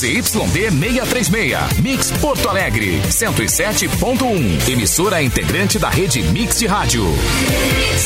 [0.00, 1.78] ZYD 636.
[1.82, 4.70] Mix Porto Alegre, 107.1.
[4.70, 7.04] Emissora integrante da rede Mix de Rádio.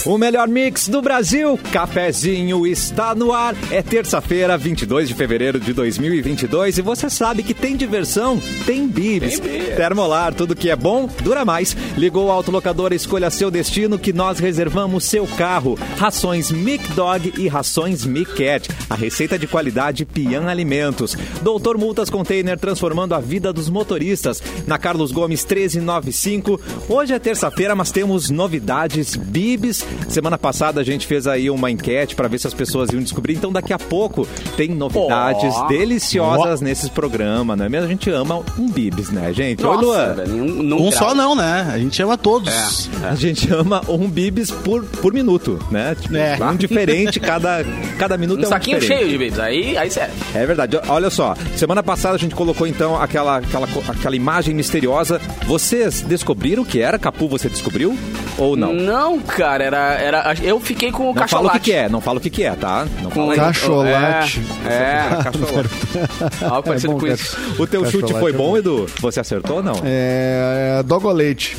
[0.04, 3.54] O melhor mix do Brasil, cafezinho está no ar.
[3.70, 9.38] É terça-feira, 22 de fevereiro de 2022 e você sabe que tem diversão, tem bibs.
[9.76, 11.76] Termolar, tudo que é bom dura mais.
[11.96, 15.78] Ligou o autolocador, escolha seu destino que nós reservamos seu carro.
[15.96, 18.68] Rações Mic Dog e rações Mic Cat.
[18.90, 21.16] A receita de qualidade Pian Alimentos.
[21.40, 24.42] Doutor Multas Container transformando a vida dos motoristas.
[24.66, 26.58] Na Carlos Gomes 1395.
[26.88, 29.84] Hoje é terça-feira, mas temos novidades bibs.
[30.08, 33.34] Semana passada a gente fez aí uma enquete para ver se as pessoas iam descobrir.
[33.34, 35.66] Então daqui a pouco tem novidades Ó.
[35.66, 37.84] deliciosas nesses programas, não é mesmo?
[37.86, 39.62] A gente ama um bibs, né, gente?
[39.62, 40.14] Oi, Luan.
[40.14, 41.68] velho, num- num Um só não, né?
[41.70, 42.88] A gente ama todos.
[43.02, 45.94] A gente ama um bibis por, por minuto, né?
[46.00, 46.38] Tipo, É.
[46.42, 47.62] um diferente, cada,
[47.98, 49.00] cada minuto Um é um saquinho diferente.
[49.02, 49.38] cheio de bebês.
[49.38, 50.14] Aí, aí sério.
[50.34, 50.80] É verdade.
[50.88, 55.20] Olha só, semana passada a gente colocou então aquela, aquela, aquela imagem misteriosa.
[55.46, 56.98] Vocês descobriram o que era?
[56.98, 57.96] Capu, você descobriu?
[58.36, 58.72] Ou não?
[58.72, 60.34] Não, cara, era, era.
[60.42, 61.64] Eu fiquei com o Não fala o que, cacholate.
[61.64, 62.84] que é, não fala o que, que é, tá?
[63.02, 63.36] Não Com- fala.
[63.36, 64.42] Cacholate.
[64.66, 65.08] É, é.
[65.22, 66.44] Cacholate.
[66.44, 67.14] Algo parecido bom, com cara.
[67.20, 67.36] isso.
[67.58, 68.56] O teu chute Cacholate foi é bom, bom.
[68.56, 68.86] Edu?
[69.00, 69.74] Você acertou ou não?
[69.84, 71.56] É, é Dogolete.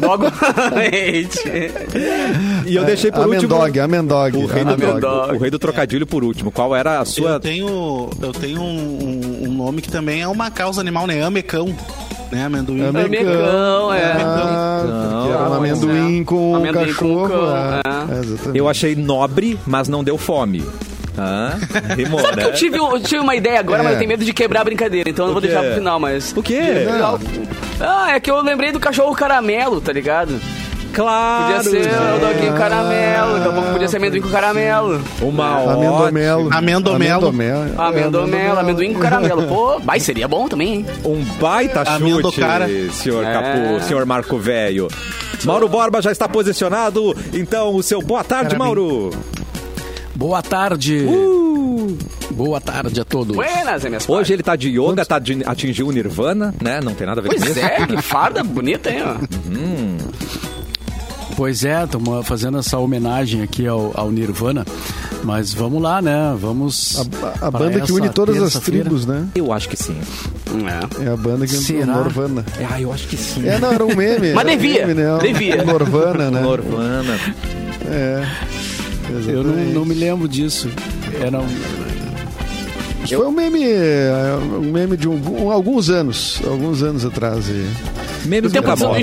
[0.00, 0.24] Logo.
[0.90, 1.40] Gente.
[2.66, 3.54] E eu deixei por último.
[3.54, 4.36] Amendog, Amendog.
[4.38, 5.34] O rei, do, Amendog.
[5.34, 6.50] o rei do trocadilho por último.
[6.50, 7.32] Qual era a sua.
[7.32, 8.64] Eu tenho, eu tenho um,
[9.44, 11.22] um- um nome que também é uma causa animal, né?
[11.22, 11.74] Amecão.
[12.32, 12.44] Né?
[12.46, 12.82] Amendoim.
[12.86, 13.04] Amecão.
[13.04, 14.02] Amecão, é.
[14.24, 17.28] Ah, era um amendoim com um Amendoim com cachorro.
[17.28, 17.80] cão, é.
[17.86, 18.48] é.
[18.48, 18.50] É.
[18.58, 20.64] Eu achei nobre, mas não deu fome.
[21.18, 21.56] Ah,
[21.94, 22.46] rimou, Sabe que né?
[22.46, 23.84] eu tive, eu tive uma ideia agora, É.
[23.84, 25.48] mas eu tenho medo de quebrar a brincadeira, então eu não vou quê?
[25.48, 26.32] deixar pro final, mas.
[26.34, 26.60] O quê?
[27.78, 30.40] Ah, é que eu lembrei do cachorro caramelo, tá ligado?
[30.92, 31.64] Claro!
[31.64, 35.00] Podia ser o doguinho caramelo, daqui a pouco podia ser amendoim com caramelo.
[35.22, 36.46] Uma Amendomelo.
[36.46, 37.26] ótima- Amendomelo.
[37.28, 37.80] Amendomelo.
[37.82, 39.42] Amendomelo, amendoim com caramelo.
[39.48, 40.86] Pô, vai, seria bom também, hein?
[41.04, 42.68] Um baita Amendo chute, cara.
[42.92, 43.32] senhor É.
[43.32, 44.88] Capu, senhor Marco Velho.
[45.44, 49.10] Mauro Borba já está posicionado, então o seu boa tarde, Mauro.
[50.14, 51.06] Boa tarde.
[52.30, 53.34] Boa tarde a todos.
[53.34, 56.80] Buenas, minhas Hoje ele tá de yoga, tá de, atingiu o Nirvana, né?
[56.82, 57.64] Não tem nada a ver com Pois isso.
[57.64, 60.51] é, que farda bonita, hein, ó.
[61.36, 64.64] Pois é, estamos fazendo essa homenagem aqui ao, ao Nirvana.
[65.24, 66.36] Mas vamos lá, né?
[66.38, 67.00] Vamos.
[67.40, 69.26] A, a banda que une todas as tribos, né?
[69.34, 69.96] Eu acho que sim.
[71.00, 71.04] É.
[71.06, 71.92] É a banda que une Será?
[71.92, 72.44] o Norvana.
[72.70, 73.46] Ah, eu acho que sim.
[73.48, 74.32] É, não, era um meme.
[74.34, 75.18] Mas era um devia, meme, né?
[75.22, 75.62] devia.
[75.62, 76.40] O Norvana, né?
[76.40, 77.18] Norvana.
[77.88, 78.24] É.
[79.08, 79.14] Eu
[79.44, 79.72] não, Exatamente.
[79.74, 80.68] não me lembro disso.
[81.20, 81.46] Era um,
[83.04, 87.46] Isso Foi um meme, é, um meme de um- um- alguns anos, alguns anos atrás.
[87.48, 87.66] E...
[88.24, 89.02] O Memes tempo nunca do morrem.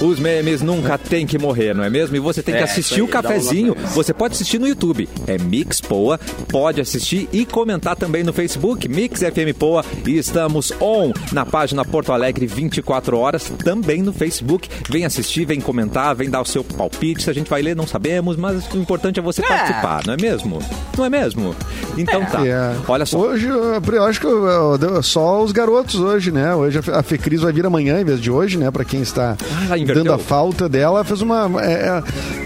[0.00, 2.14] Os memes nunca tem que morrer, não é mesmo?
[2.16, 3.74] E você tem que É, assistir o cafezinho.
[3.94, 5.08] Você pode assistir no YouTube.
[5.26, 6.18] É Mix Poa.
[6.48, 9.84] Pode assistir e comentar também no Facebook, Mix FM Poa.
[10.06, 14.68] E estamos on na página Porto Alegre 24 horas, também no Facebook.
[14.90, 17.22] Vem assistir, vem comentar, vem dar o seu palpite.
[17.22, 20.16] Se a gente vai ler, não sabemos, mas o importante é você participar, não é
[20.20, 20.58] mesmo?
[20.98, 21.54] Não é mesmo?
[21.96, 22.44] Então tá.
[22.46, 22.74] É.
[22.88, 23.16] Olha só.
[23.18, 26.54] Hoje, eu acho que eu- eu- só os garotos hoje, né?
[26.54, 28.70] Hoje a Fecris vai vir amanhã em vez de hoje, né?
[28.70, 29.36] Pra quem está
[29.70, 31.04] Ah, dando a falta dela.
[31.04, 31.50] Fez uma.
[31.62, 31.72] é,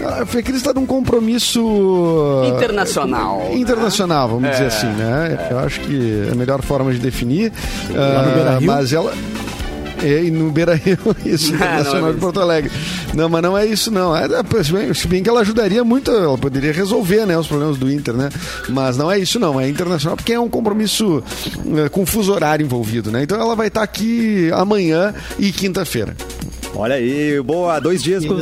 [0.01, 1.61] é, a Fecris está num compromisso.
[2.47, 3.55] Internacional, né?
[3.57, 5.47] Internacional, vamos É, dizer assim, né?
[5.51, 7.51] Eu acho que é a melhor forma de definir.
[7.89, 8.67] no Ah, Beira-Rio?
[8.67, 9.13] mas ela.
[10.01, 12.19] É, e no Beira Rio, isso, Não, não é Internacional de.
[12.19, 12.71] Porto Alegre.
[13.13, 14.15] Não, mas não é isso, não.
[14.15, 17.47] É, é, se, bem, se bem que ela ajudaria muito, ela poderia resolver né, os
[17.47, 18.29] problemas do Inter, né?
[18.69, 19.59] Mas não é isso, não.
[19.59, 21.21] É internacional porque é um compromisso
[21.85, 23.23] é, com fuso horário envolvido, né?
[23.23, 26.15] Então ela vai estar aqui amanhã e quinta-feira.
[26.75, 28.35] Olha aí, boa, dois dias com.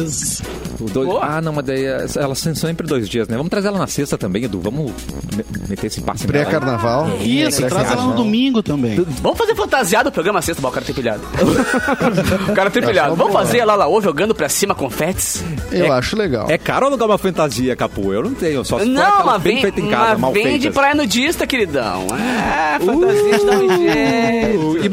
[0.85, 1.09] Dois-.
[1.21, 3.35] Ah, não, mas daí elas são sempre dois dias, né?
[3.37, 4.59] Vamos trazer ela na sexta também, Edu.
[4.61, 4.91] Vamos
[5.35, 6.25] me- meter esse passe.
[6.27, 7.09] Pré-carnaval.
[7.21, 8.95] Isso, É, traz ela no domingo também.
[9.21, 11.21] Vamos fazer fantasiado o programa sexta, bom, o cara tem pilhado.
[12.49, 13.09] o cara tem pilhado.
[13.11, 13.45] só Vamos boa.
[13.45, 15.43] fazer lá lá ô jogando pra cima confetes?
[15.71, 16.47] Eu acho legal.
[16.49, 18.13] É caro alugar uma fantasia, Capu?
[18.13, 20.69] Eu não tenho, só se Não, mas bem vem, feita em casa, mal vem de
[20.71, 22.05] praia nudista, queridão.
[22.13, 24.57] É, fantasia de dar um jeito.
[24.57, 24.89] Uh, E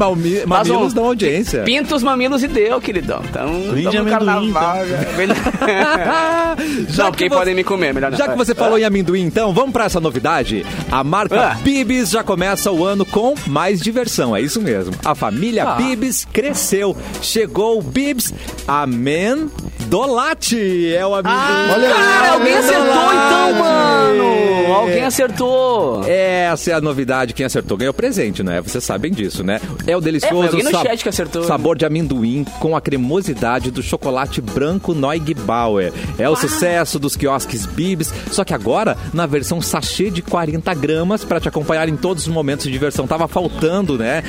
[0.46, 1.62] Mas, mamilos dão audiência.
[1.62, 3.22] Pinta os mamilos e deu, queridão.
[3.28, 4.86] Então, Vem de tamo no amendoim, carnaval.
[4.86, 4.94] já.
[6.88, 8.18] Já não, que você- podem me comer, melhor não.
[8.18, 10.64] Já que você falou em amendoim, então, vamos pra essa novidade.
[10.90, 11.54] A marca Ah.
[11.62, 14.92] Bibis já começa o ano com mais diversão, é isso mesmo.
[15.04, 15.74] A família Ah.
[15.74, 16.96] Bibis cresceu.
[17.22, 18.32] Chegou o Bibs
[18.66, 19.50] Amen
[19.86, 21.72] Dolate é o amendoim.
[21.72, 21.94] Olha aí.
[21.94, 24.34] Cara, alguém acertou então, mano!
[24.74, 26.02] Alguém acertou.
[26.06, 27.32] Essa é a novidade.
[27.34, 28.60] Quem acertou ganhou presente, né?
[28.60, 29.60] Vocês sabem disso, né?
[29.86, 31.44] É o É, delicioso alguém no chat que acertou.
[31.44, 35.92] sabor de amendoim com a cremosidade do chocolate branco Neugbauer.
[36.18, 41.24] É o sucesso dos quiosques Bibs, só que agora na versão sachê de 40 gramas
[41.24, 43.06] para te acompanhar em todos os momentos de diversão.
[43.06, 44.22] Tava faltando, né?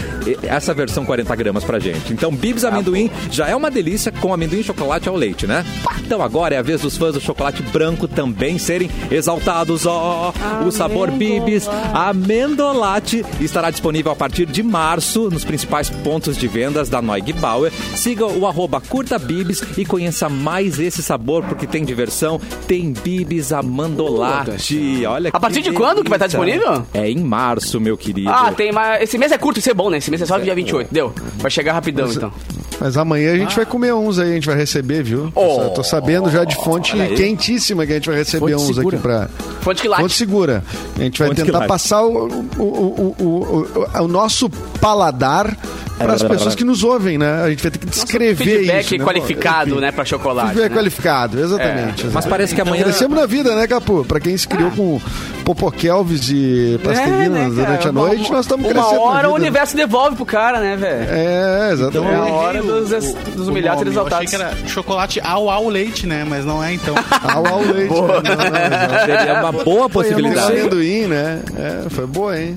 [0.43, 2.13] Essa versão 40 gramas pra gente.
[2.13, 5.65] Então, Bibs amendoim já é uma delícia com amendoim, chocolate ao leite, né?
[5.99, 9.85] Então agora é a vez dos fãs do chocolate branco também serem exaltados.
[9.85, 10.33] Ó,
[10.65, 16.89] o sabor Bibs Amendolate estará disponível a partir de março nos principais pontos de vendas
[16.89, 17.71] da Noig Bauer.
[17.95, 23.51] Siga o arroba curta Bibs e conheça mais esse sabor, porque tem diversão, tem Bibs
[23.51, 25.05] Amandolate.
[25.05, 26.85] Olha A partir que de quando que vai estar disponível?
[26.93, 28.29] É em março, meu querido.
[28.29, 29.97] Ah, tem, mas esse mês é curto, isso é bom, né?
[29.97, 31.13] Esse mês é só dia 28, deu.
[31.37, 32.31] Vai chegar rapidão, então.
[32.79, 35.31] Mas amanhã a gente vai comer uns aí, a gente vai receber, viu?
[35.33, 35.69] Oh.
[35.69, 37.15] Tô sabendo já de fonte Olha aí.
[37.15, 38.97] quentíssima que a gente vai receber Fonte uns segura.
[38.97, 39.29] aqui pra.
[39.61, 40.01] Fonte que late.
[40.01, 40.63] Fonte segura.
[40.99, 42.27] A gente vai Fonte tentar passar o,
[42.57, 44.49] o, o, o, o- o nosso
[44.81, 45.55] paladar
[45.97, 47.41] para as pessoas que nos ouvem, né?
[47.43, 48.97] A gente vai ter que descrever Feedback isso.
[48.97, 49.03] né?
[49.05, 50.47] qualificado, Enfim, né, pra chocolate.
[50.49, 50.75] Feedback né?
[50.77, 51.77] qualificado, exatamente.
[51.87, 52.29] Mas exatamente.
[52.29, 52.83] parece que amanhã.
[52.83, 54.03] Crescemos na vida, né, Capu?
[54.03, 54.99] Pra quem se criou com
[55.45, 59.29] popokelvis e plastilina É, né, durante a noite, Uma- nós estamos Uma crescendo na hora
[59.29, 61.09] o universo devolve pro cara, né, velho?
[61.09, 62.13] É, É exatamente.
[62.13, 63.97] a hora dos, o- dos humilhados e nome.
[63.97, 64.29] Eu achei exaltados.
[64.29, 66.25] que era chocolate ao ao leite, né?
[66.27, 66.95] Mas não é então.
[67.23, 67.93] Ao, ao leite.
[67.93, 67.99] né?
[67.99, 69.05] Não, não, exato.
[69.05, 70.51] Seria uma boa possibilidade.
[70.59, 71.41] Amendoim, né?
[71.85, 72.55] É, foi boa, hein?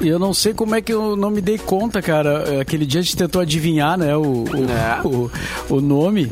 [0.00, 2.60] E eu não sei como é que eu não me dei conta, cara.
[2.60, 5.00] Aquele dia a gente tentou adivinhar, né, o, o, É.
[5.06, 5.30] o,
[5.76, 6.30] o nome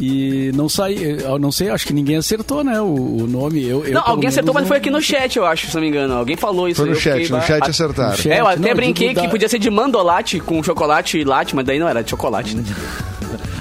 [0.00, 1.20] e não saí.
[1.20, 2.84] Eu não sei, acho que ninguém acertou, né, o,
[3.22, 3.62] o nome.
[3.66, 5.88] Eu, eu, Não, alguém acertou, mas foi aqui no chat, eu acho, se não me
[5.88, 6.14] engano.
[6.14, 6.80] Alguém falou isso.
[6.80, 8.10] Foi no eu chat, fiquei- no chat Ah, acertaram.
[8.12, 8.30] no chat.
[8.32, 11.54] É, eu até Não, brinquei que da- podia ser de mandolate com chocolate e latte,
[11.54, 12.64] mas daí não era de chocolate, né?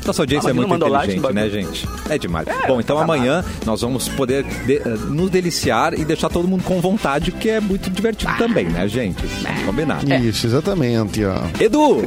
[0.10, 1.88] Nossa audiência Ah, é muito inteligente, né, gente?
[2.10, 2.48] É demais.
[2.68, 6.82] Bom, então amanhã nós vamos poder de- eh, nos deliciar e deixar todo mundo com
[6.82, 9.24] vontade, que é muito divertido também, né, gente?
[9.44, 10.04] Vamos combinar.
[10.24, 11.36] Isso, exatamente, ó.
[11.60, 12.04] Edu,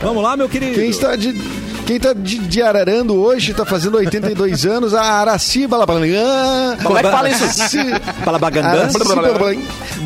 [0.00, 0.74] vamos lá, meu querido.
[0.74, 1.32] Quem está de,
[1.86, 6.76] quem está de, de Ararando hoje está fazendo 82 anos, a Araci Balabalanhã.
[6.82, 7.44] Como é que fala isso?
[8.24, 8.88] Balabagandã?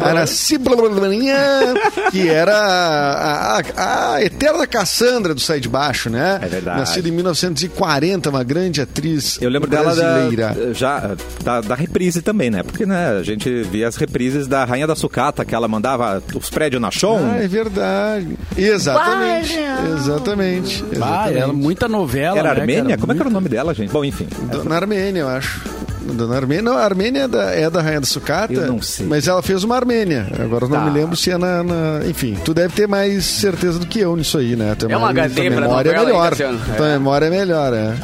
[0.01, 1.75] Araci Balabalanhã,
[2.11, 6.39] que era a, a- a eterna Cassandra do Sai de Baixo, né?
[6.43, 6.78] É verdade.
[6.81, 10.55] Nascida em 1940, uma grande atriz Eu lembro dela brasileira.
[10.55, 12.63] da, já, da, da reprise também, né?
[12.63, 16.51] Porque né, a gente via as reprises da Rainha da Sucata, que ela mandava os
[16.51, 17.19] prédios na show.
[17.19, 18.37] Ah, é verdade.
[18.57, 19.55] Exatamente.
[19.97, 20.85] Exatamente.
[20.85, 21.37] Ah, exatamente.
[21.37, 22.39] era muita novela.
[22.39, 22.99] Era né, Armênia?
[22.99, 23.91] Como é que era o nome dela, gente?
[23.91, 24.27] Bom, enfim.
[24.65, 25.61] Na Armênia, eu acho.
[26.15, 28.53] Na Armênia, não, a Armênia é da, é da Rainha da Sucata.
[28.53, 29.07] Eu não sei.
[29.07, 30.27] Mas ela fez uma Armênia.
[30.43, 30.85] Agora eu não Tá.
[30.85, 34.17] me lembro se é na, na- Enfim, tu deve ter mais certeza do que eu
[34.17, 34.75] nisso aí, né?
[34.75, 36.35] Tua É uma HD pra memória é melhor.
[36.77, 36.93] Tua É.
[36.93, 37.95] memória é melhor, é.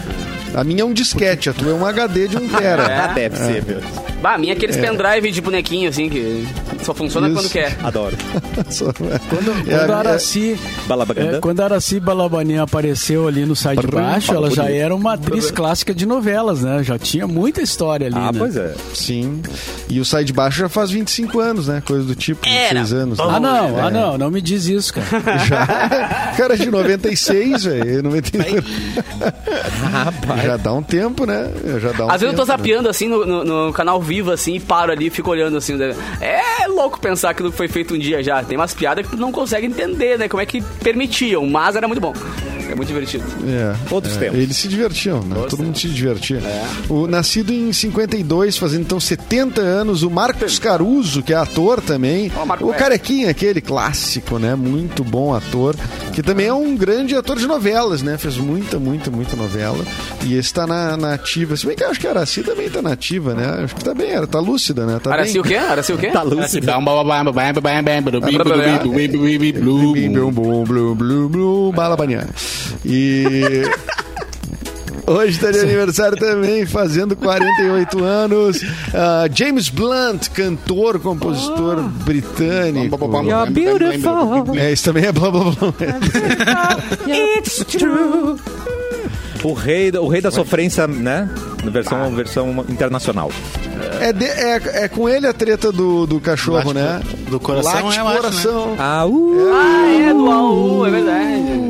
[0.54, 2.84] A minha é um disquete, a tua é um HD de um tera.
[3.04, 3.80] Ah, deve ser, meu.
[4.22, 6.46] Bah, a minha é aqueles pendrive de bonequinho, assim, que
[6.82, 7.36] só funciona Isso.
[7.36, 7.76] quando quer.
[7.82, 8.16] Adoro.
[8.70, 10.56] Só- Quando, É, quando a é- Araci,
[10.86, 11.36] Balabagandã?
[11.36, 15.14] é, quando a Araci Balabani apareceu ali no Sai de Baixo, ela já era uma
[15.14, 16.82] atriz clássica de novelas, né?
[16.82, 18.38] Já tinha muita história ali, Ah, né?
[18.38, 18.72] pois é.
[18.94, 19.42] Sim.
[19.90, 21.82] E o Sai de Baixo já faz 25 anos, né?
[21.84, 23.18] Coisa do tipo, 26 anos.
[23.18, 23.24] né?
[23.28, 23.90] Ah, não, ah, É.
[23.90, 25.06] não, não me diz isso, cara.
[25.46, 25.66] Já.
[26.36, 28.02] Cara, de 96, velho.
[28.04, 28.64] 96.
[30.46, 31.50] Já dá um tempo, né?
[31.80, 32.56] Já dá um Às vezes eu tô né?
[32.56, 35.74] zapeando assim no, no- no canal vivo, assim, e paro ali e fico olhando assim.
[35.74, 35.94] né?
[36.20, 38.42] É louco pensar aquilo que foi feito um dia já.
[38.42, 40.28] Tem umas piadas que tu não consegue entender, né?
[40.28, 42.12] Como é que permitiam, mas era muito bom.
[42.70, 43.24] É muito divertido.
[43.46, 44.38] É, Outros é, tempos.
[44.38, 45.36] Eles se divertiam, né?
[45.50, 46.40] Todo mundo se divertia.
[46.88, 52.32] O, nascido em 52, fazendo então 70 anos, o Marcos Caruso, que é ator também.
[52.46, 52.74] Marco o.
[52.74, 54.54] Carequinha, aquele clássico, né?
[54.54, 55.76] Muito bom ator.
[56.14, 58.16] Que também é um grande ator de novelas, né?
[58.16, 59.84] Fez muita, muita, muita novela.
[60.24, 61.56] E esse tá na, na ativa.
[61.56, 63.64] Se bem que eu acho que a Araci também tá na ativa, né?
[63.64, 64.98] Acho que tá bem, ela tá lúcida, né?
[65.02, 65.40] Tá Araci bem.
[65.40, 65.56] o quê?
[65.56, 66.08] Araci o quê?
[66.08, 66.22] Tá
[70.94, 72.24] blum, blum, Balabanhã.
[72.84, 73.62] E.
[75.06, 78.60] Hoje está de aniversário também, fazendo 48 anos.
[78.94, 82.96] ah, James Blunt, cantor, compositor britânico.
[83.22, 84.56] You're beautiful.
[84.56, 85.74] É, isso também é blá blá blá.
[87.06, 88.38] It's true.
[89.44, 91.28] O rei, da- o rei da sofrência, né?
[91.62, 93.30] Na versão, versão internacional.
[94.00, 97.02] É, de- é, é com ele a treta do, do cachorro, Late né?
[97.28, 98.74] do coração, Late acho, coração.
[98.78, 99.52] Ah, uh.
[99.54, 101.63] Ah, é do AU, é verdade.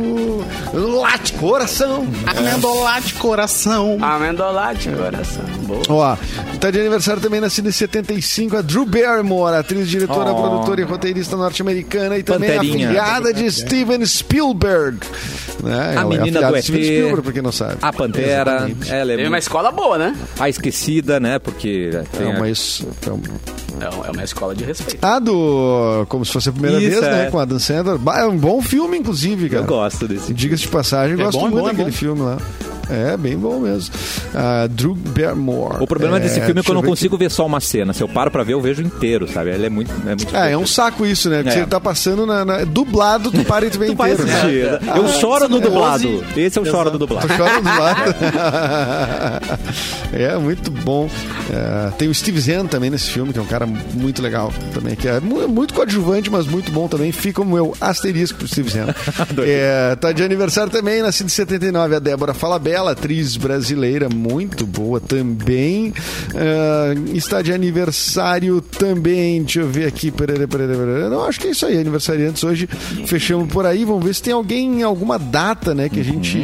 [0.75, 2.07] Late coração.
[2.26, 3.97] Amendolate coração.
[4.00, 5.45] Amendolate, coração.
[5.66, 5.83] Boa.
[5.88, 6.16] Ó,
[6.59, 10.43] tá de aniversário também nascida em 75 a Drew Barrymore, atriz, diretora, Oh.
[10.43, 12.88] produtora e roteirista norte-americana e também Panterinha.
[12.88, 14.99] afilhada de Steven Spielberg.
[15.62, 15.93] Né?
[15.95, 16.87] Ela menina é do de Steven ET.
[16.87, 17.76] Spielberg, pra quem não sabe.
[17.81, 18.93] A Pantera, Exatamente.
[18.93, 20.16] ela é Teve uma escola boa, né?
[20.40, 21.38] a esquecida, né?
[21.38, 22.87] Porque tem É a- uma, isso,
[23.81, 24.99] é um- É é uma escola de respeito.
[25.04, 26.04] Ah, do.
[26.09, 27.26] Como se fosse a primeira Isso, vez, né?
[27.26, 27.31] é.
[27.31, 27.99] Com a Dan Sandler.
[27.99, 29.62] Bah, É um bom filme, inclusive, cara.
[29.62, 30.33] Eu gosto desse.
[30.35, 31.97] Diga-se de passagem, gosto bom, é muito bom, é daquele bom.
[31.97, 32.38] filme lá.
[32.90, 33.94] É, bem bom mesmo.
[34.34, 35.82] Ah, Drew Barrymore.
[35.82, 37.92] O problema desse filme é que eu não ver consigo ver só uma cena.
[37.92, 39.50] Se eu paro pra ver, eu vejo inteiro, sabe?
[39.50, 39.90] Ele é muito.
[40.04, 41.42] É, muito Ah, é um saco isso, né?
[41.42, 41.60] Porque É.
[41.62, 44.24] ele tá passando na, na- dublado, tu para e tu vê inteiro.
[44.24, 44.32] né?
[44.34, 44.80] assistir.
[44.96, 46.24] Eu choro no dublado.
[46.36, 47.26] Esse eu choro no dublado.
[47.28, 48.14] Tu chora do lado.
[50.12, 51.08] é, muito bom.
[51.50, 54.94] É, tem o Steve Zahn também nesse filme, que é um cara muito legal também,
[54.94, 57.12] que é mu- muito coadjuvante, mas muito bom também.
[57.12, 58.86] Fica o meu asterisco pro Steve Zahn.
[59.46, 65.00] é, tá de aniversário também, nascida em 79, a Débora Falabella, atriz brasileira muito boa
[65.00, 65.93] também.
[66.35, 70.12] É, está de aniversário também, deixa eu ver aqui.
[71.11, 72.66] Não, acho que é isso aí, aniversariantes hoje.
[73.07, 76.38] Fechamos por aí, vamos ver se tem alguém alguma data, né, que a gente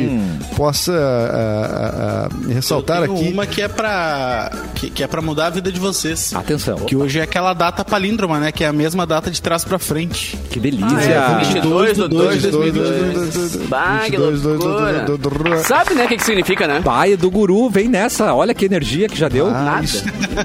[0.57, 3.33] possa ah, ah, ah, ressaltar Eu tenho aqui.
[3.33, 6.33] uma que é pra que, que é para mudar a vida de vocês.
[6.35, 6.77] Atenção.
[6.81, 8.53] Que hoje é aquela data palíndroma, né?
[8.53, 10.37] Que é a mesma data de trás pra frente.
[10.51, 11.27] Que delícia.
[11.27, 13.69] Ah, é, 22 do 2 de 22, 2022.
[13.69, 15.07] Bah, que 22, loucura.
[15.07, 15.67] 22.
[15.67, 16.81] Sabe, né, que, que significa, né?
[16.85, 18.35] Pai do guru, vem nessa.
[18.35, 19.49] Olha que energia que já deu.
[19.49, 19.87] Ah, Nada.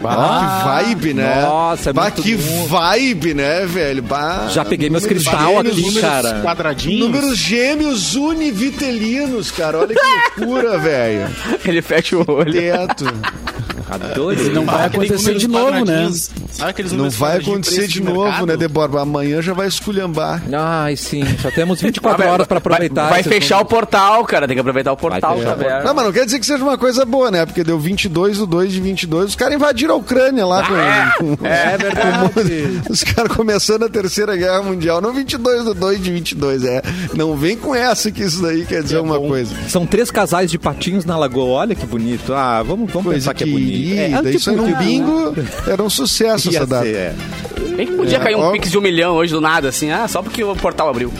[0.01, 1.41] Bah, que vibe, né?
[1.43, 2.65] Nossa, é bah, muito que bom.
[2.65, 4.01] vibe, né, velho?
[4.01, 6.41] Bah, Já peguei meus cristal gêmeos, aqui, cara.
[6.41, 6.99] Quadradinhos.
[7.07, 9.79] Números gêmeos univitelinos, cara.
[9.79, 11.27] Olha que loucura, velho.
[11.63, 12.51] Ele fecha o olho.
[12.53, 13.05] Teto.
[13.89, 14.49] Adorei.
[14.49, 16.09] Não vai acontecer de novo, né?
[16.93, 18.45] Não vai acontecer de de novo, mercado?
[18.47, 19.01] né, Deborba?
[19.01, 20.41] Amanhã já vai esculhambar.
[20.51, 21.23] Ai, sim.
[21.41, 23.09] Só temos 24 Vai- horas pra vai- aproveitar.
[23.09, 24.47] Vai, esses fechar o portal, cara.
[24.47, 25.37] Tem que aproveitar o portal.
[25.37, 25.83] Vai tá.
[25.83, 27.45] Não, mas não quer dizer que seja uma coisa boa, né?
[27.45, 29.29] Porque deu 22 do 2 de 22.
[29.29, 30.63] Os caras invadiram a Ucrânia lá
[31.17, 31.35] com...
[31.37, 32.81] com- É verdade.
[32.89, 35.01] Os caras começando a Terceira Guerra Mundial.
[35.01, 36.81] Não 22 do 2 de 22, é.
[37.13, 39.53] Não vem com essa que isso daí quer dizer uma coisa.
[39.69, 41.45] São três casais de patinhos na lagoa.
[41.59, 42.33] Olha que bonito.
[42.33, 43.74] Ah, vamos, vamos Coisa pensar que, que é bonito.
[43.75, 45.33] Iria, daí isso aí num bingo
[45.67, 46.85] era um sucesso essa data.
[46.85, 47.15] ser, é.
[47.75, 48.51] Bem que podia É, cair um ó.
[48.51, 49.91] pix de um milhão hoje do nada, assim.
[49.91, 51.11] Ah, só porque o portal abriu.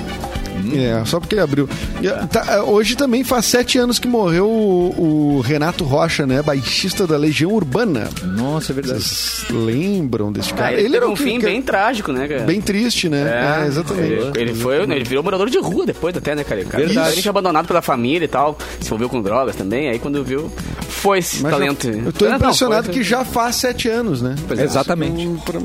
[0.76, 1.70] É, só porque ele abriu.
[2.02, 6.42] E, tá, hoje também faz sete anos que morreu o, o Renato Rocha, né?
[6.42, 8.10] Baixista da Legião Urbana.
[8.24, 9.00] Nossa, é verdade.
[9.02, 10.74] Vocês lembram desse Ah, cara?
[10.74, 12.42] ele, teve era um que- fim que- bem trágico, né, cara?
[12.44, 13.62] bem triste, né?
[13.64, 14.12] É, exatamente.
[14.14, 16.62] Ele, ele foi, ele virou morador de rua depois até, né, cara?
[16.62, 17.14] O cara Verdade.
[17.14, 20.52] Ele foi abandonado pela família e tal, se envolveu com drogas também, aí quando viu,
[20.90, 21.88] foi esse Mas talento.
[21.88, 24.36] Eu, eu tô Não, impressionado foi- que já faz sete anos, né?
[24.48, 24.64] Pois é.
[24.64, 25.42] Exatamente.
[25.46, 25.60] Pra-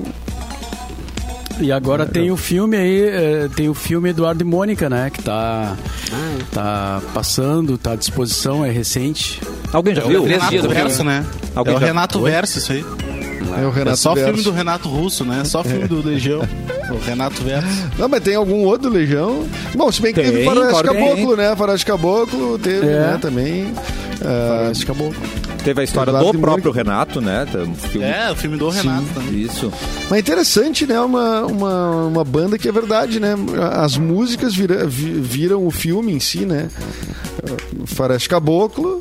[1.60, 5.10] E agora tem o filme aí, eh, tem o filme Eduardo e Mônica, né?
[5.12, 5.76] Que tá,
[6.52, 9.40] tá passando, tá à disposição, é recente.
[9.72, 10.22] Alguém já É o viu?
[10.22, 11.26] Três Renato dias do Verso, né?
[11.54, 12.84] Alguém é o já- Renato Verso, isso aí.
[13.60, 14.28] É o Renato é só Verso.
[14.30, 15.44] filme do Renato Russo, né?
[15.44, 16.40] Só filme do Legião.
[16.90, 17.66] O Renato Verso.
[17.98, 19.44] Não, mas tem algum outro Legião?
[19.74, 21.54] Bom, se bem que Tem, teve Faroeste Caboclo, né?
[21.56, 22.90] Faroeste Caboclo teve, É.
[23.12, 23.72] né, também.
[24.24, 25.12] Ah, acabou.
[25.64, 27.46] Teve a história do próprio Renato, né?
[27.54, 29.42] Um filme- É, o filme do Renato também.
[29.42, 29.70] Isso.
[30.08, 30.98] Mas interessante, né?
[31.00, 33.34] Uma, uma, uma banda que é verdade, né?
[33.72, 36.68] As músicas vira- vi- viram o filme em si, né?
[37.86, 39.00] Faroeste Caboclo,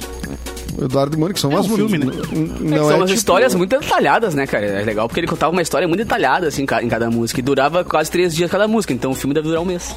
[0.81, 2.05] Eduardo e Mônica, que são É umas um filme, né?
[2.07, 4.65] É Não são é umas tipo- histórias muito detalhadas, né, cara?
[4.65, 7.39] É legal porque ele contava uma história muito detalhada, assim, em cada música.
[7.39, 9.95] E durava quase três dias cada música, então o filme deve durar um mês.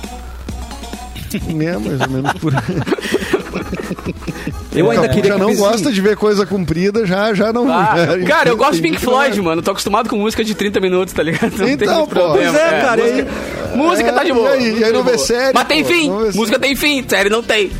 [1.34, 2.52] É, mais ou menos por
[4.74, 7.70] Eu ainda Já queria que não gosta de ver coisa comprida, já, já não.
[7.70, 9.60] Ah, já- cara, eu gosto de Pink tem- Floyd, mano.
[9.62, 11.52] Tô acostumado com música de 30 minutos, tá ligado?
[11.58, 12.06] Não Então, pô.
[12.06, 12.52] problema.
[12.52, 13.30] Pois é, cara, e música,
[13.76, 14.56] música tá de É, boa.
[14.56, 16.10] e aí- e aí não vê série, Mas tem pô, fim.
[16.34, 17.70] Música tem fim, série não tem.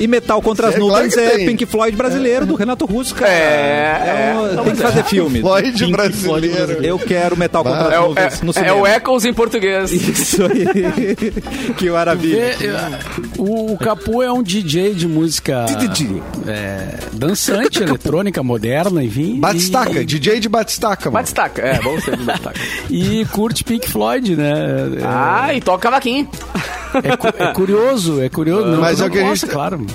[0.00, 1.46] E Metal contra as É, claro Nuvens que é tem.
[1.46, 3.30] Pink Floyd brasileiro, do Renato Russo, cara.
[3.30, 4.64] É, um- é.
[4.64, 5.40] tem que fazer filme.
[5.40, 6.84] Floyd Pink brasileiro.
[6.84, 8.74] Eu quero Metal contra É, as Nuvens no é, é cinema.
[8.80, 9.92] o Echoes em português.
[9.92, 11.14] Isso aí.
[11.76, 12.40] que maravilha.
[12.40, 12.56] É,
[13.38, 16.22] o, o Capu é um DJ de música DJ.
[16.48, 19.38] é, dançante, eletrônica, moderna, enfim.
[19.38, 21.14] Batistaca, e, DJ de Batistaca, mano.
[21.22, 22.60] Batistaca, é, bom ser de Batistaca.
[22.90, 24.52] e curte Pink Floyd, né?
[25.00, 26.28] É, Ah, e toca cavaquinho.
[27.02, 28.66] É, cu- é curioso, é curioso.
[28.68, 29.86] Não, Mas não é o que a gosta, gente- claro.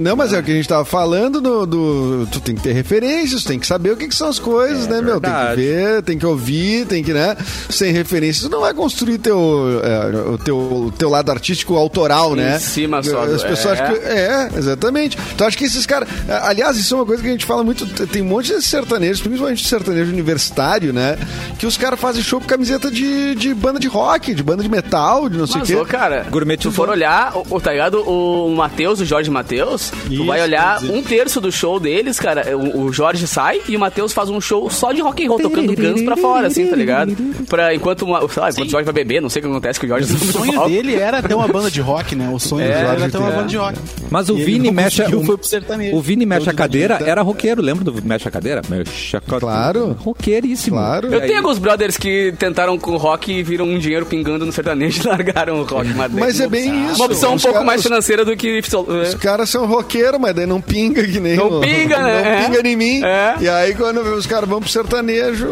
[0.00, 2.72] Não, mas é o que a gente tava falando do, do- Tu tem que ter
[2.72, 5.20] referências, tem que saber o que, que são as coisas, né, meu?
[5.20, 5.60] Tem que verdade.
[5.62, 7.36] ver, tem que ouvir, tem que, né?
[7.70, 12.32] Sem referências, tu não vai construir teu, é, o teu, o teu lado artístico autoral,
[12.34, 12.58] Em né?
[12.58, 13.86] cima só As pessoas é.
[13.92, 15.16] que- é, exatamente.
[15.36, 16.08] Tu acha que esses caras.
[16.42, 17.86] Aliás, isso é uma coisa que a gente fala muito.
[18.06, 21.16] Tem um monte de sertanejos, principalmente sertanejo universitário, né?
[21.58, 24.68] Que os caras fazem show com camiseta de, de banda de rock, de banda de
[24.68, 25.76] metal, de não sei o Mas, quê.
[25.76, 26.72] ô, cara, Gourmetizou.
[26.72, 28.00] tu for olhar, o, o- tá ligado?
[28.08, 32.56] O Matheus, o Jorge Matheus, tu Isso, vai olhar um terço do show deles, cara.
[32.56, 35.38] O, o Jorge sai e o Matheus faz um show só de rock and roll,
[35.40, 37.14] tocando Guns pra fora, assim, tá ligado?
[37.48, 39.78] Pra, enquanto, uma- sei lá, enquanto o Jorge vai beber, não sei o que acontece
[39.80, 42.28] que o Jorge O sonho dele era ter uma banda de rock, né?
[42.32, 43.78] O sonho É, dele era Jorge ter uma banda de rock.
[44.10, 45.02] Mas o E Vini mexe.
[45.02, 45.96] o- foi pro sertanejo.
[45.96, 48.62] O Vini mexe a cadeira, de- era roqueiro, lembra do mexe a cadeira?
[48.68, 49.40] Mexe a cadeira.
[49.40, 49.96] Claro.
[50.00, 50.76] Roqueiríssimo.
[50.76, 51.12] Claro.
[51.12, 54.52] Eu aí- tenho alguns brothers que tentaram com rock e viram um dinheiro pingando no
[54.52, 55.88] sertanejo e largaram o rock.
[55.94, 56.96] Mas, Mas é bem isso.
[56.96, 58.58] Uma opção um pouco caras- mais financeira do que...
[58.60, 62.22] Os caras são roqueiros, mas daí não pinga que nem Não o- pinga, né?
[62.22, 62.44] Não É.
[62.46, 63.04] pinga em mim.
[63.04, 63.34] É.
[63.40, 65.48] E aí, quando os caras vão pro sertanejo.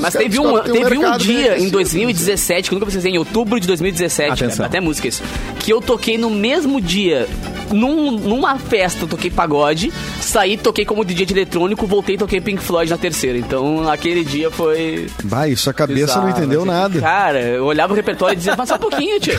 [0.00, 1.70] Mas teve um, teve um mercado bem dia em aquecido.
[1.72, 4.56] 2017, que eu nunca precisei, em outubro de 2017, Atenção.
[4.58, 5.22] cara, até música isso,
[5.58, 7.26] que eu toquei no mesmo dia,
[7.72, 12.40] num- numa festa, eu toquei pagode, saí, toquei como DJ de eletrônico, voltei e toquei
[12.40, 13.38] Pink Floyd na terceira.
[13.38, 15.06] Então, aquele dia foi...
[15.24, 16.70] Vai, isso a cabeça bizarro, não entendeu assim.
[16.70, 17.00] nada.
[17.00, 19.34] Cara, eu olhava o repertório e dizia, mas só um pouquinho, tio.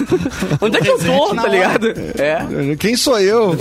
[0.60, 1.88] Onde é que eu tô, tá ligado?
[2.18, 2.76] É.
[2.78, 3.56] Quem sou eu?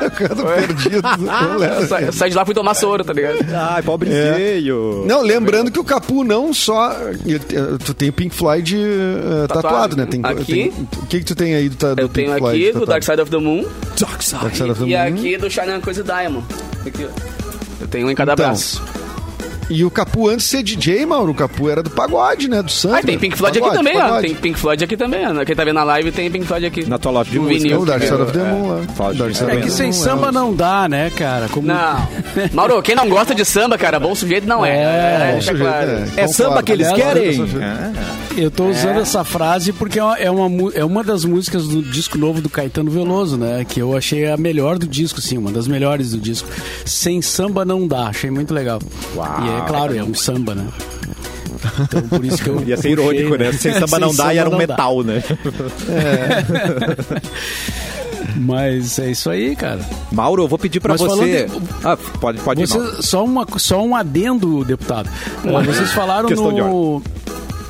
[0.00, 1.02] eu canto perdido.
[1.18, 1.76] Não lembro.
[1.82, 3.38] Eu sa- eu saí de lá e fui tomar soro, tá ligado?
[3.54, 5.04] Ai, pobrezinho.
[5.06, 6.94] Não, lembrando que o Capu não só.
[7.84, 9.96] Tu tem o Pink Floyd eh, tatuado, Tatuado.
[9.96, 10.06] né?
[10.06, 10.44] Tem, Aqui.
[10.44, 12.68] tem- o que, que tu tem aí do, do Eu Pink tenho Floyd?
[12.68, 12.86] aqui do?
[12.86, 13.55] Dark Side of the Moon
[13.98, 15.18] Dark Side of the e Moon.
[15.18, 16.44] aqui do Shining Coisa Diamond.
[16.86, 17.08] Aqui, ó.
[17.80, 18.82] Eu tenho um em cada Então, braço.
[19.68, 22.62] E o Capu, antes de ser DJ, Mauro, o Capu era do pagode, né?
[22.62, 22.98] Do samba.
[22.98, 24.04] Ah, tem Pink Floyd Pagode, aqui também, ó.
[24.06, 24.26] pagode.
[24.28, 25.44] Tem Pink Floyd aqui também, ó.
[25.44, 26.88] Quem tá vendo na live tem Pink Floyd aqui.
[26.88, 27.76] Na tua loja de vinil.
[27.76, 28.44] É o Dark Side of the É.
[28.44, 29.52] Moon lá.
[29.52, 30.32] É que sem samba é.
[30.32, 31.48] não dá, né, cara?
[31.48, 31.66] Como...
[31.66, 32.08] Não.
[32.52, 34.76] Mauro, quem não gosta de samba, cara, bom sujeito não é.
[34.76, 35.90] É, bom deixa sujeito, claro.
[35.90, 36.20] é.
[36.20, 37.26] É samba que eles querem?
[37.36, 37.60] eu sou-
[38.36, 40.18] Eu tô usando essa frase porque é uma,
[40.74, 43.64] é, uma, é das músicas do disco novo do Caetano Veloso, né?
[43.68, 46.48] Que eu achei a melhor do disco, sim, uma das melhores do disco.
[46.84, 48.78] Sem samba não dá, achei muito legal.
[49.14, 50.66] E é claro, é um samba, né?
[51.80, 52.62] Então por isso que eu.
[52.66, 53.52] Ia ser puxei, irônico, né?
[53.52, 55.22] Sem samba não dá e era um metal, né?
[58.36, 59.80] Mas é isso aí, cara.
[60.12, 61.46] Mauro, eu vou pedir pra Mas você.
[61.48, 62.66] falando Ah, pode, pode ir.
[62.66, 65.08] Você, só, uma, só um adendo, deputado.
[65.64, 67.02] Vocês falaram de no.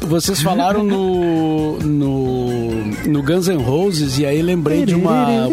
[0.00, 2.70] Vocês falaram no, no,
[3.06, 5.48] no Guns N' Roses e aí lembrei de uma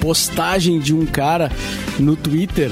[0.00, 1.50] postagem de um cara
[1.98, 2.70] no Twitter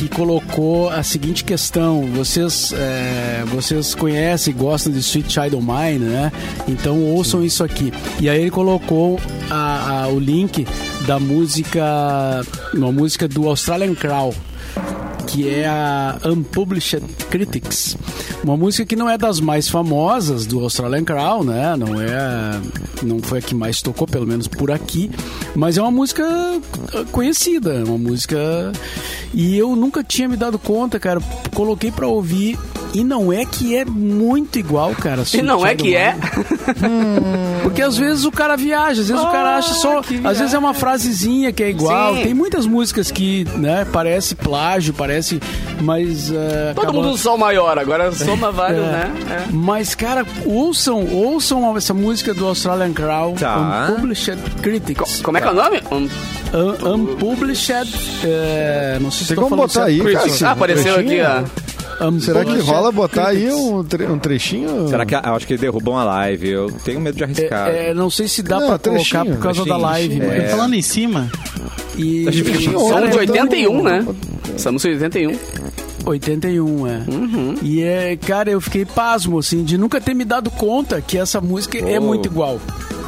[0.00, 5.60] que colocou a seguinte questão: vocês, é, vocês conhecem e gostam de Sweet Child O'
[5.60, 6.32] Mine, né?
[6.66, 7.92] Então ouçam isso aqui.
[8.18, 10.66] E aí ele colocou a- a- o link
[11.06, 11.82] da música,
[12.72, 14.34] uma música do Australian Crow
[15.30, 17.96] que é a Unpublished Critics.
[18.42, 21.76] Uma música que não é das mais famosas do Australian Crown, né?
[21.76, 22.60] Não é,
[23.02, 25.08] não foi a que mais tocou, pelo menos por aqui,
[25.54, 28.72] mas é uma música eh, conhecida, uma música
[29.32, 31.20] e eu nunca tinha me dado conta, cara.
[31.54, 32.58] Coloquei pra ouvir
[32.94, 35.22] e não é que é muito igual, cara.
[35.32, 36.16] E não é que é.
[37.62, 40.00] Porque às vezes o cara viaja, às vezes o cara acha só.
[40.24, 42.14] Às vezes é uma frasezinha que é igual.
[42.16, 42.22] Sim.
[42.22, 45.40] Tem muitas músicas que, né, parece plágio, parece.
[45.80, 46.30] Mas.
[46.30, 48.90] eh, Todo acaba- mundo sol maior, agora soma vários, É.
[48.90, 49.12] né?
[49.30, 49.44] É.
[49.52, 53.88] Mas, cara, ouçam, ouçam essa música do Australian Crown, Tá.
[53.90, 55.20] Unpublished Critics.
[55.22, 55.82] Como é que é o nome?
[55.90, 56.08] Um-
[56.52, 57.88] Un- Unpublished.
[58.24, 60.06] eh, não sei se Tem tô como falando botar certo.
[60.06, 60.48] aí, cara?
[60.48, 61.50] Ah, apareceu aqui, trechinho?
[62.20, 64.88] Será que rola botar aí um, tre- um trechinho?
[64.88, 66.48] Será que eu acho que derrubam a live?
[66.48, 67.68] Eu tenho medo de arriscar.
[67.68, 70.20] É, é, não sei se dá Não, pra trechinho, colocar por causa da live.
[70.22, 70.48] É.
[70.48, 71.30] Falando em cima,
[71.96, 74.06] E, A gente fica- e- Somos de então- 81, né?
[74.56, 75.36] Somos de 81.
[76.06, 77.02] 81, é.
[77.08, 77.54] Uhum.
[77.62, 81.40] E é, cara, eu fiquei pasmo, assim, de nunca ter me dado conta que essa
[81.40, 82.02] música é Oh.
[82.02, 82.58] muito igual.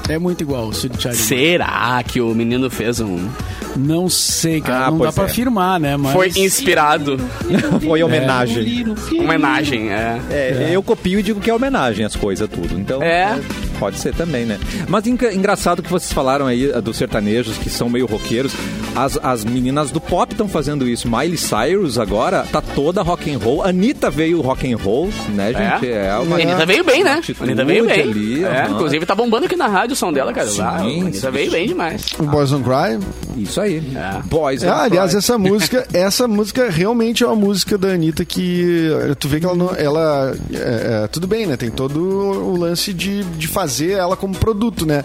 [0.08, 1.16] É muito igual, Sweet Child.
[1.16, 1.18] O'.
[1.18, 3.28] Será que o menino fez um.
[3.76, 5.26] Não sei, cara, Ah, não dá pois pra é.
[5.26, 5.96] afirmar, né?
[5.96, 6.12] Mas...
[6.12, 7.16] Foi inspirado.
[7.84, 8.84] Foi homenagem.
[9.18, 10.20] Homenagem, é.
[10.30, 12.78] É, eu copio e digo que é homenagem às coisas, tudo.
[12.78, 13.40] Então, É.
[13.78, 14.58] pode ser também, né?
[14.88, 18.52] Mas engraçado que vocês falaram aí ah, dos sertanejos que são meio roqueiros.
[18.94, 21.08] As, as meninas do pop estão fazendo isso.
[21.08, 23.62] Miley Cyrus agora tá toda rock and roll.
[23.64, 25.90] Anitta veio rock and roll, né, gente?
[25.90, 26.14] É.
[26.18, 27.22] uma A Anitta veio bem, né?
[27.40, 28.00] Anitta veio bem.
[28.02, 28.74] ali, é, aham.
[28.74, 30.46] inclusive tá bombando aqui na rádio o som dela, cara.
[30.46, 32.06] Sim, Ah, a Anitta veio bem demais.
[32.18, 33.42] O Boys Don't Cry?
[33.42, 33.82] Isso aí.
[33.94, 34.20] É.
[34.24, 34.62] Boys.
[34.62, 35.18] É, Don't aliás, Cry.
[35.18, 39.56] essa música, essa música realmente é uma música da Anitta que tu vê que ela
[39.56, 41.56] não, ela é, é, tudo bem, né?
[41.56, 45.02] Tem todo o lance de, de fazer ela como produto, né?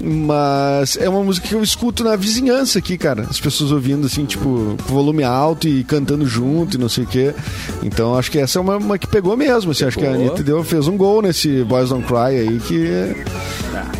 [0.00, 3.25] Mas é uma música que eu escuto na vizinhança aqui, cara.
[3.28, 7.06] As pessoas ouvindo, assim, tipo, com volume alto e cantando junto e não sei o
[7.06, 7.34] quê.
[7.82, 9.84] Então acho que essa é uma, uma que pegou mesmo, assim.
[9.84, 10.10] Acho que a.
[10.12, 13.24] Anitta deu, fez um gol nesse Boys Don't Cry aí que.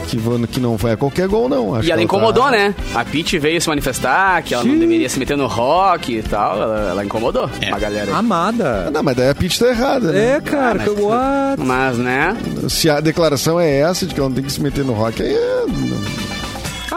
[0.08, 1.74] Que, vão- que não vai qualquer gol, não.
[1.74, 2.74] Acho E ela que incomodou, tá- né?
[2.94, 6.62] A Pete veio se manifestar, que ela não deveria se meter no rock e tal.
[6.62, 8.12] Ela, ela incomodou a galera.
[8.12, 8.16] aí.
[8.16, 8.88] Amada.
[8.92, 10.36] Não, mas daí a Pitch tá errada, né?
[10.36, 11.60] É, cara, que- what?
[11.60, 12.36] Mas, né?
[12.68, 15.20] Se a declaração é essa de que ela não tem que se meter no rock,
[15.22, 15.64] aí é.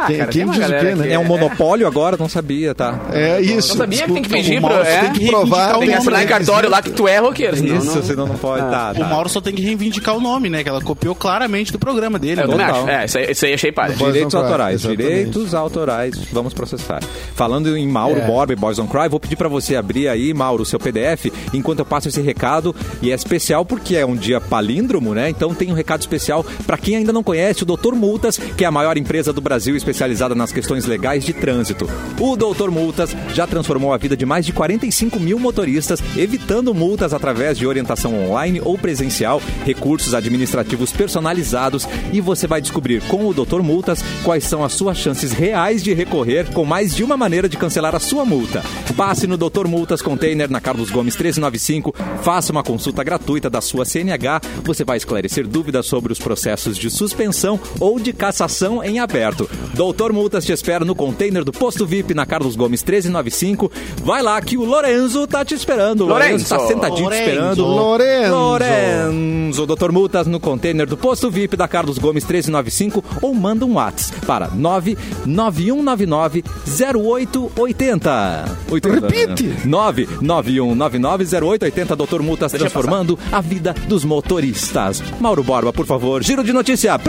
[0.01, 1.11] Ah, Quem- cara, quem diz o quê, né?
[1.13, 2.15] É um monopólio agora?
[2.17, 2.99] Não sabia, tá?
[3.11, 3.69] É isso.
[3.69, 4.69] Não sabia que tem que pedir o pro.
[4.69, 7.17] Mauro É, tem que provar o tem que assinar em cartório lá que tu é
[7.17, 7.55] roqueiro.
[7.55, 8.61] Isso, não- senão não pode.
[8.69, 9.07] Tá, O tá.
[9.07, 10.63] Mauro só tem que reivindicar o nome, né?
[10.63, 12.41] Que ela copiou claramente do programa dele.
[12.41, 12.89] Eu acho.
[12.89, 13.93] É, isso aí, isso aí achei palha.
[13.95, 15.07] Boys Direitos autorais, exatamente.
[15.07, 16.99] direitos autorais, vamos processar.
[17.35, 18.25] Falando em Mauro É.
[18.25, 21.31] Borba e Boys Don't Cry, vou pedir pra você abrir aí, Mauro, o seu PDF,
[21.53, 22.75] enquanto eu passo esse recado.
[23.01, 25.29] E é especial porque é um dia palíndromo, né?
[25.29, 28.67] Então tem um recado especial pra quem ainda não conhece o Doutor Multas, que é
[28.67, 31.89] a maior empresa do Brasil especializada nas questões legais de trânsito.
[32.19, 37.13] O Doutor Multas já transformou a vida de mais de 45 mil motoristas, evitando multas
[37.13, 43.33] através de orientação online ou presencial, recursos administrativos personalizados e você vai descobrir com o
[43.33, 47.49] Doutor Multas quais são as suas chances reais de recorrer com mais de uma maneira
[47.49, 48.63] de cancelar a sua multa.
[48.95, 53.85] Passe no Doutor Multas Container na Carlos Gomes 1395, faça uma consulta gratuita da sua
[53.85, 59.49] CNH, você vai esclarecer dúvidas sobre os processos de suspensão ou de cassação em aberto.
[59.79, 63.71] Doutor Multas te espera no container do Posto VIP na Carlos Gomes 1395.
[64.03, 66.01] Vai lá que o Lorenzo tá te esperando.
[66.01, 66.49] O Lorenzo Lorenzo.
[66.49, 67.29] tá sentadinho te Lorenzo.
[67.29, 67.65] esperando.
[67.65, 68.35] Lorenzo.
[68.35, 69.65] Lorenzo.
[69.65, 74.25] Doutor Multas no container do Posto VIP da Carlos Gomes 1395 ou manda um WhatsApp
[74.25, 78.57] para 99199 0880.
[78.69, 79.07] 80.
[79.07, 79.55] Repite.
[79.65, 81.95] 99199 0880.
[81.95, 85.01] Doutor Multas transformando a vida dos motoristas.
[85.21, 86.99] Mauro Borba, por favor, giro de notícia.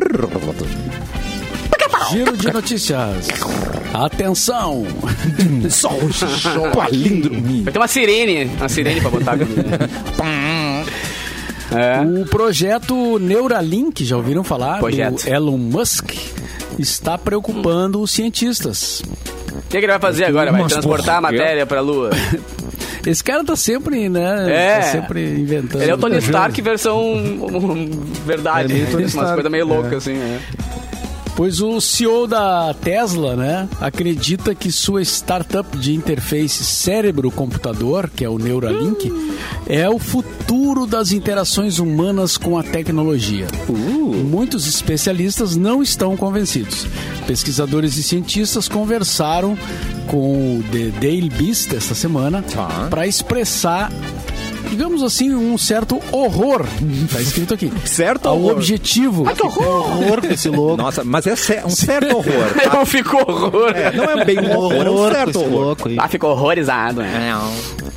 [2.08, 3.28] Giro de notícias.
[3.92, 4.86] Atenção!
[6.74, 7.64] Palíndromo.
[7.64, 8.44] Vai ter uma sirene.
[8.56, 9.36] Uma sirene pra botar.
[11.76, 12.00] é.
[12.00, 14.78] O projeto Neuralink, já ouviram falar?
[14.78, 15.24] Projeto.
[15.24, 16.12] Do Elon Musk,
[16.78, 19.02] está preocupando os cientistas.
[19.48, 20.50] O que, que ele vai fazer agora?
[20.50, 22.10] Vai transportar a matéria pra lua?
[23.06, 24.46] Esse cara tá sempre, né?
[24.52, 24.76] É.
[24.76, 25.80] Tá sempre inventando.
[25.80, 27.16] Ele é o Tony Stark versão
[28.26, 28.72] verdade.
[28.74, 29.64] É Umas Stark, coisas meio é.
[29.64, 30.16] loucas, assim.
[30.16, 30.38] É.
[31.40, 38.28] Pois o CEO da Tesla, né, acredita que sua startup de interface cérebro-computador, que é
[38.28, 39.10] o Neuralink,
[39.66, 43.46] é o futuro das interações humanas com a tecnologia.
[43.70, 46.86] Muitos especialistas não estão convencidos.
[47.26, 49.56] Pesquisadores e cientistas conversaram
[50.08, 52.88] com o The Daily Beast esta semana Tá.
[52.90, 53.90] para expressar
[54.68, 56.64] digamos assim, um certo horror.
[57.12, 57.72] Tá escrito aqui.
[57.84, 58.52] Certo Ao horror.
[58.52, 59.24] objetivo.
[59.24, 60.76] Horror com esse louco.
[60.76, 62.76] Nossa, mas é um certo horror.
[62.78, 63.72] Eu fico horror.
[63.94, 65.50] Não é bem um horror, é um Horror certo horror.
[65.52, 65.88] louco.
[65.98, 67.00] Ah, ficou horrorizado.
[67.02, 67.32] Né?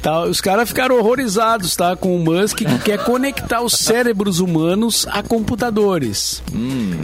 [0.03, 1.95] Tá, os caras ficaram horrorizados, tá?
[1.95, 6.43] Com o Musk que quer conectar os cérebros humanos a computadores.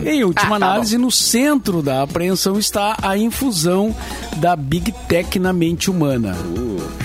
[0.06, 3.96] Em última Ah, tá análise, no centro da apreensão está a infusão
[4.36, 6.36] da Big Tech na mente humana.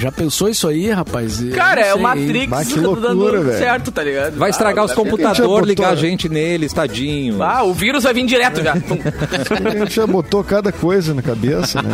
[0.00, 1.40] Já pensou isso aí, rapaz?
[1.40, 2.48] Eu Cara, não é o sei, Matrix?
[2.48, 3.58] Bah, que dando loucura, velho.
[3.58, 4.36] certo, tá ligado?
[4.36, 7.40] Vai estragar Ah, os já computadores, ligar a gente neles, tadinho.
[7.40, 8.74] Ah, o vírus vai vir direto já.
[9.64, 11.90] A gente já botou cada coisa na cabeça, né?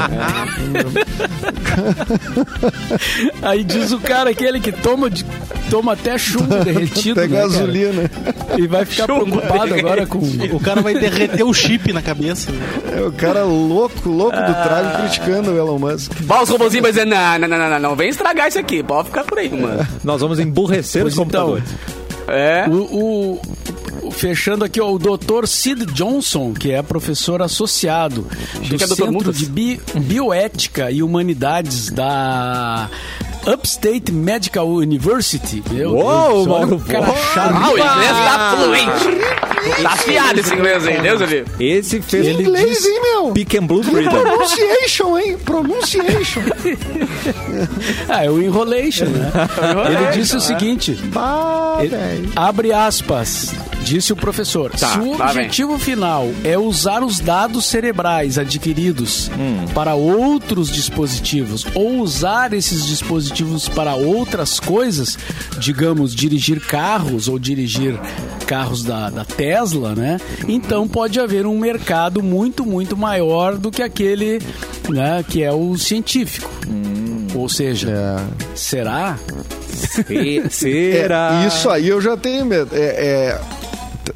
[3.42, 5.24] Aí diz o cara aquele que toma, de-
[5.70, 7.20] toma até chumbo derretido.
[7.20, 7.48] Até né, cara?
[7.48, 8.10] gasolina.
[8.58, 10.18] E vai ficar preocupado agora com.
[10.52, 12.50] O cara vai derreter o chip na cabeça.
[12.96, 16.12] É o cara louco, louco do trago criticando o Elon Musk.
[16.22, 18.82] Bah, os robôzinhos vai dizer, não, não, não, não, não, não, vem estragar isso aqui,
[18.82, 19.86] pode ficar por aí, mano.
[20.04, 22.00] Nós vamos emburrecer os Pois então, computadores.
[22.28, 22.66] É.
[22.68, 23.40] O, o-
[24.02, 25.46] o- fechando aqui, ó, o Dr.
[25.46, 28.26] Sid Johnson, que é professor associado
[28.68, 28.86] do é.
[28.86, 32.88] Centro de Bi- Bioética e Humanidades da
[33.46, 35.62] Upstate Medical University.
[35.70, 37.54] Meu Uou, Deus, olha Mauro o cara chato.
[37.54, 39.49] Ah, o inglês tá fluente.
[39.82, 41.44] Tá afiado esse inglês aí, Deus ali.
[41.58, 43.32] Esse fez Ele Inglês, disse- hein, meu?
[43.32, 44.10] Pick and Blue Que Freedom.
[44.22, 45.36] pronunciation, hein?
[45.44, 46.42] Pronunciation.
[48.08, 49.30] Ah, é o Enrolation, né?
[49.86, 52.32] Ele disse o seguinte: Bah, Ele- velho.
[52.34, 54.70] Abre aspas, disse o professor.
[54.70, 55.20] Tá, Se o vem.
[55.20, 59.66] objetivo final é usar os dados cerebrais adquiridos Hum.
[59.74, 65.18] para outros dispositivos ou usar esses dispositivos para outras coisas,
[65.58, 67.98] digamos, dirigir carros ou dirigir
[68.46, 70.20] carros da, da Tesla, né?
[70.46, 74.40] Então pode haver um mercado muito, muito maior do que aquele
[74.88, 76.48] né, que é o científico.
[76.68, 77.26] Hum.
[77.34, 78.16] Ou seja, É.
[78.56, 79.18] será?
[79.70, 81.42] Se- Será?
[81.42, 82.70] É, isso aí eu já tenho medo.
[82.72, 83.38] É,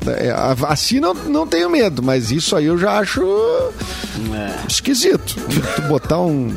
[0.06, 3.22] é, é, a- assim não, não tenho medo, mas isso aí eu já acho
[4.68, 5.36] esquisito.
[5.76, 6.54] Tu botar um,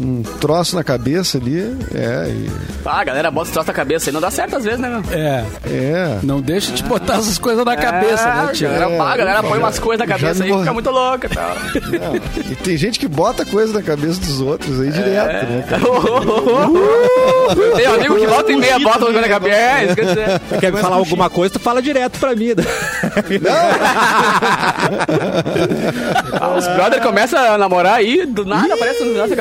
[0.00, 1.58] um troço na cabeça ali,
[1.94, 2.50] é, e-
[2.84, 4.88] Ah, a galera bota esse troço na cabeça aí, não dá certo às vezes, né,
[4.88, 5.02] meu?
[5.10, 5.44] É.
[5.66, 6.18] é.
[6.22, 8.68] Não deixa de botar essas coisas na cabeça, né, A tio?
[8.68, 10.62] galera, É, pá, a galera põe umas coisas na cabeça aí, morre.
[10.62, 11.48] fica muito louca e tal.
[11.74, 12.16] Não,
[12.50, 15.64] E tem gente que bota coisa na cabeça dos outros aí direto, né?
[15.68, 15.82] cara?
[17.76, 19.56] Tem um amigo que volta e meia bota uma coisa na cabeça.
[19.56, 20.40] É, isso que eu ia dizer.
[20.60, 22.46] Quer me falar alguma coisa, tu fala direto pra mim.
[26.40, 29.36] Ah, Os brothers começam a namorar aí, do nada aparece um negócio na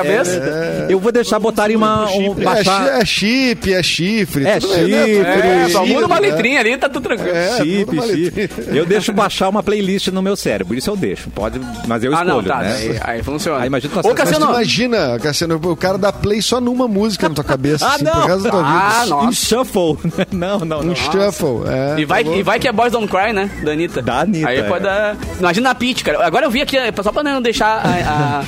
[0.51, 0.85] cabeça.
[0.89, 2.05] Eu vou deixar botarem uma.
[2.11, 2.83] Um, É, baixar...
[2.83, 4.45] chi- é chip, é chifre.
[4.47, 5.63] É tudo chifre, né?
[5.65, 6.29] É, só Chifre, muda uma né?
[6.29, 7.35] letrinha ali, tá tudo tranquilo.
[7.35, 8.49] É, Chip, chip.
[8.75, 10.75] Eu deixo baixar uma playlist no meu cérebro.
[10.77, 11.29] Isso eu deixo.
[11.29, 12.59] Pode, mas eu Ah, escolho, não, tá.
[12.59, 12.75] né?
[12.75, 13.59] Aí, aí funciona.
[13.61, 14.45] Aí imagina Ô, Cassiano.
[14.49, 18.11] imagina, Cassiano, o cara dá play só numa música na tua cabeça, Ah, assim, não.
[18.13, 19.09] pro resto da tua Ah, vida.
[19.15, 19.27] nossa.
[19.29, 19.97] Em shuffle.
[20.31, 20.91] Não, não, não.
[20.91, 21.63] Um shuffle.
[21.67, 23.49] É, E vai, tá e vai que é Boys Don't Cry, né?
[23.63, 24.01] Da Anitta.
[24.01, 24.63] Da Anitta, Aí é.
[24.63, 25.15] pode dar...
[25.39, 26.25] Imagina a Pitty, cara.
[26.25, 28.41] Agora eu vi aqui, só pra não deixar a,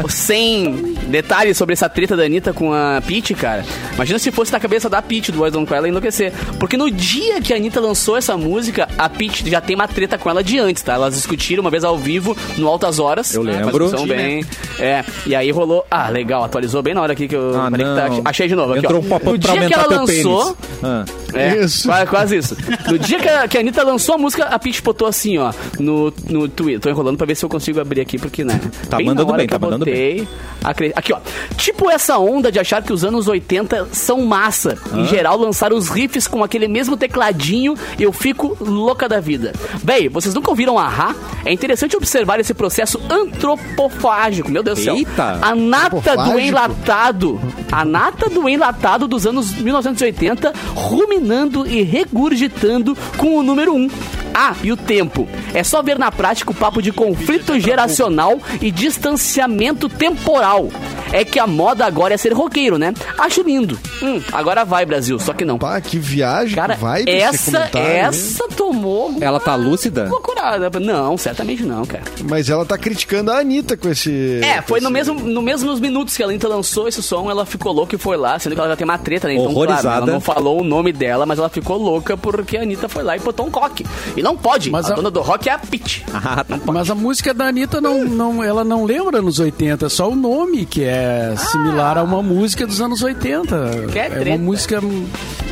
[0.00, 3.64] a, os 100 detalhes sobre essa treta da Anitta com a Pitty, cara.
[3.94, 6.32] Imagina se fosse na cabeça da Pitty do Boys Don't Cry, ela enlouquecer.
[6.58, 10.16] Porque no dia que a Anitta lançou essa música, a Pitty já tem uma treta
[10.18, 10.94] com ela de antes, tá?
[10.94, 13.34] Elas discutiram uma vez ao vivo, no Altas Horas.
[13.34, 13.52] Eu né?
[13.62, 13.84] lembro.
[13.84, 14.44] Discussão bem...
[14.78, 15.84] É, e aí rolou...
[15.90, 17.52] Ah, legal, atualizou bem na hora aqui que eu...
[17.58, 18.22] Ah, não.
[18.24, 19.04] Achei de novo aqui, Entrou ó.
[19.04, 20.54] um pop-up No pra dia que aumentar ela teu lançou...
[20.54, 20.78] pênis.
[20.82, 21.04] Ah.
[21.34, 21.86] É, Isso.
[21.88, 22.56] Quase, quase isso.
[22.86, 25.52] No dia que a, que a Anitta lançou a música, a Pitch botou assim, ó,
[25.78, 26.80] no, no Twitter.
[26.80, 28.58] Tô enrolando pra ver se eu consigo abrir aqui, porque, né?
[28.88, 30.26] Tá bem mandando bem, tá mandando botei,
[30.64, 31.17] acre- Aqui, ó.
[31.56, 34.78] Tipo essa onda de achar que os anos 80 são massa.
[34.92, 39.52] Em geral, lançar os riffs com aquele mesmo tecladinho, eu fico louca da vida.
[39.82, 41.14] Véi, vocês nunca ouviram Ahá?
[41.44, 44.50] É interessante observar esse processo antropofágico.
[44.50, 44.96] Meu Deus do céu.
[44.96, 45.38] Eita.
[45.42, 47.40] A nata do enlatado.
[47.70, 53.88] A nata do enlatado dos anos 1980, ruminando e regurgitando com o número 1.
[54.34, 55.28] Ah, e o tempo.
[55.52, 60.68] É só ver na prática o papo de conflito geracional e distanciamento temporal.
[61.10, 62.92] É que a moda agora é ser roqueiro, né?
[63.18, 63.78] Acho lindo.
[64.02, 65.58] Hum, agora vai, Brasil, só que não.
[65.58, 69.16] Pá, que viagem, Cara, que vibe esse essa, essa tomou.
[69.20, 70.06] Ela tá lúcida?
[70.08, 70.68] Loucurada.
[70.78, 72.02] Não, certamente não, cara.
[72.28, 74.40] Mas ela tá criticando a Anitta com esse...
[74.42, 77.30] É, foi com no esse- mesmo, no mesmos minutos que a Anitta lançou esse som,
[77.30, 79.34] ela ficou louca e foi lá, sendo que ela já tem uma treta, né?
[79.34, 79.96] Então, claro, Horrorizada.
[80.04, 83.16] ela não falou o nome dela, mas ela ficou louca porque a Anitta foi lá
[83.16, 83.86] e botou um coque.
[84.18, 86.04] E não pode, Mas a, a- dona do rock é a Pitty.
[86.12, 86.58] Ah, tá.
[86.66, 90.16] Mas a música da Anitta, não, não, ela não lembra nos 80, é só o
[90.16, 93.86] nome que é similar a uma música dos anos 80.
[93.92, 94.80] Que é é uma música.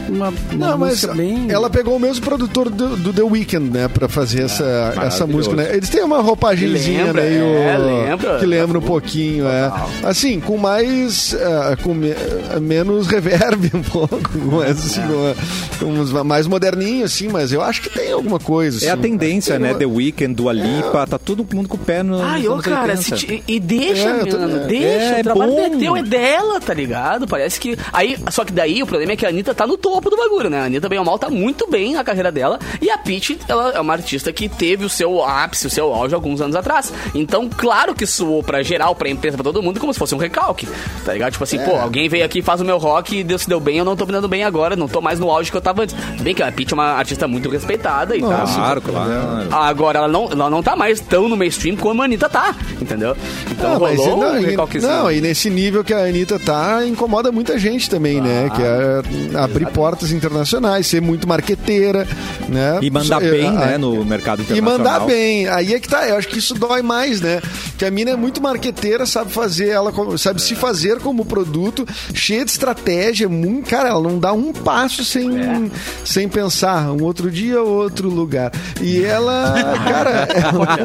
[0.08, 1.50] Uma, uma Não, mas música bem.
[1.50, 3.88] ela pegou o mesmo produtor do, do The Weeknd, né?
[3.88, 4.94] Pra fazer essa, essa
[5.26, 5.26] maravilhoso.
[5.26, 5.76] música, né?
[5.76, 7.44] Eles têm uma roupagemzinha Lembra, meio...
[7.44, 8.38] é, lembra.
[8.38, 9.72] Que lembra um pouquinho, é.
[10.04, 11.34] Assim, com mais...
[11.34, 14.30] eh, com me- eh, menos reverb um pouco.
[14.52, 17.26] Mas, assim, com, com uns mais moderninho, assim.
[17.28, 19.02] Mas eu acho que tem alguma coisa, É a assim.
[19.02, 19.70] tendência, Tem né?
[19.72, 22.20] uma- The Weeknd, Dua Lipa, tá todo mundo com o pé no.
[22.22, 22.96] Ai, ô, cara, 80.
[23.02, 24.86] se ti- e deixa, É, tô- mano, é, deixa.
[25.16, 25.56] é o trabalho bom.
[25.56, 27.26] não é teu, é dela, tá ligado?
[27.26, 27.76] Parece que.
[27.92, 30.48] Aí, só que daí o problema é que a Anitta tá no topo do bagulho,
[30.50, 30.60] né?
[30.60, 32.58] A Anitta, bem ou mal, tá muito bem na carreira dela.
[32.80, 36.14] E a Pitty, ela é uma artista que teve o seu ápice, o seu auge
[36.14, 36.92] alguns anos atrás.
[37.14, 40.18] Então, claro que soou pra geral, pra empresa, pra todo mundo, como se fosse um
[40.18, 40.68] recalque.
[41.04, 41.32] Tá ligado?
[41.32, 43.78] Tipo assim, pô, alguém veio aqui, faz o meu rock e Deus se deu bem,
[43.78, 45.82] eu não tô me dando bem agora, não tô mais no auge que eu tava
[45.82, 45.94] antes.
[46.20, 48.45] Bem que a Pitty é uma artista muito respeitada e tal.
[48.54, 49.10] Claro, claro.
[49.50, 53.16] Agora, ela não, ela não tá mais tão no mainstream como a Anitta tá, entendeu?
[53.50, 54.92] Então Ah, mas rolou não, um e, recalquezinho.
[54.92, 58.50] não, e nesse nível que a Anitta tá, incomoda muita gente também, né?
[58.54, 62.06] Que é abrir portas internacionais, ser muito marqueteira,
[62.48, 62.78] né?
[62.82, 64.78] E mandar Isso, bem, é, né, a- no mercado E internacional.
[64.78, 65.48] mandar bem.
[65.48, 66.06] Aí é que tá.
[66.08, 67.40] Eu acho que isso dói mais, né?
[67.78, 71.86] Que a mina é muito marqueteira, sabe fazer, ela como- sabe se fazer como produto,
[72.14, 75.62] cheia de estratégia, muito, cara, ela não dá um passo sem, É.
[76.04, 76.90] sem pensar.
[76.92, 78.35] Um outro dia, outro lugar.
[78.80, 79.54] E ela,
[79.86, 80.28] cara,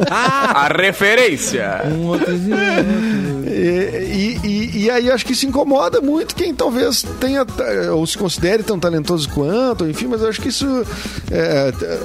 [0.10, 1.82] A referência.
[1.86, 2.32] Um outro
[3.46, 7.46] E, e- e aí acho que isso incomoda muito quem talvez tenha
[7.94, 10.66] ou se considere tão talentoso quanto, enfim, mas eu acho que isso
[11.30, 12.00] é, é,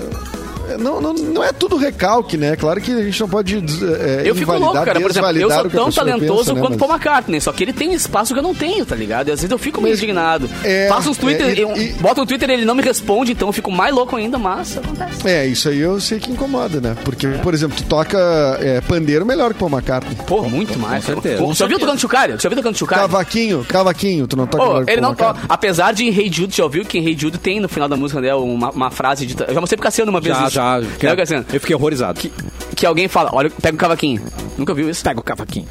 [0.79, 2.57] não, não, não é tudo recalque, né?
[2.57, 5.01] Claro que a gente não pode é, Eu fico louco, cara.
[5.01, 6.61] Por exemplo, eu sou tão talentoso pensa, né?
[6.61, 9.29] quanto Mas- Paul McCartney, só que ele tem espaço que eu não tenho, tá ligado?
[9.29, 10.49] E às vezes eu fico meio Mas- indignado.
[10.65, 13.33] é, Faço uns Twitter, é, e- eu e- boto no Twitter ele não me responde,
[13.33, 15.27] então eu fico mais louco ainda, mas acontece.
[15.29, 16.97] É, isso aí eu sei que incomoda, né?
[17.05, 18.19] Porque, por exemplo, tu toca
[18.61, 20.17] é, pandeiro melhor que Paul McCartney.
[20.27, 21.05] Pô, muito mais.
[21.05, 21.43] certeza.
[21.45, 22.41] Você ouviu tocando chocalho?
[22.41, 23.03] Você ouviu tocando chocalho?
[23.03, 25.41] Cavaquinho, cavaquinho, tu não toca que ele Paul não toca.
[25.49, 27.97] Apesar de em Hey Jude, já ouviu que em Hey Jude tem no final da
[27.97, 29.37] música dela uma, uma frase de.
[29.47, 30.55] Eu já mostrei pro Cassiano uma vez Já, isso.
[30.57, 30.81] Já.
[30.81, 31.47] Entendeu, Cassiano?
[31.53, 32.19] Eu fiquei horrorizado.
[32.19, 32.33] Que,
[32.75, 34.23] que alguém fala, olha, pega o cavaquinho.
[34.57, 35.05] Nunca viu isso?
[35.05, 35.67] Pega o cavaquinho.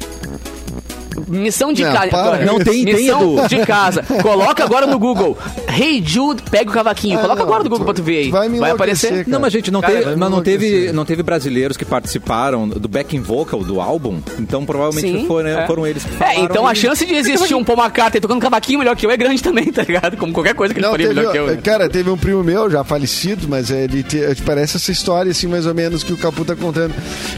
[1.28, 2.06] Missão de Não, casa.
[2.16, 2.44] agora.
[2.44, 3.48] Não, tem- tem, Missão Edu.
[3.48, 4.02] de casa.
[4.22, 5.36] Coloca agora no Google.
[5.68, 7.18] Hey Jude, pega o cavaquinho.
[7.18, 8.30] Ah, Coloca não, agora no Google tu- pra tu ver aí.
[8.30, 9.06] vai me aparecer.
[9.08, 11.84] enlouquecer, Não, mas gente, não, Cara, teve, vai mas não teve, não teve brasileiros que
[11.84, 15.66] participaram do backing vocal do álbum, então provavelmente Sim, foram, é.
[15.66, 18.40] foram eles que É, falaram então a e- chance de existir um Paul McCartney tocando
[18.40, 20.16] cavaquinho melhor que eu é grande também, tá ligado?
[20.16, 21.46] Como qualquer coisa que ele Não, faria teve, melhor que eu.
[21.48, 21.58] né?
[21.62, 25.66] cara, teve um primo meu, já falecido, mas ele te- parece essa história, assim, mais
[25.66, 26.94] ou menos, que o Capu tá contando.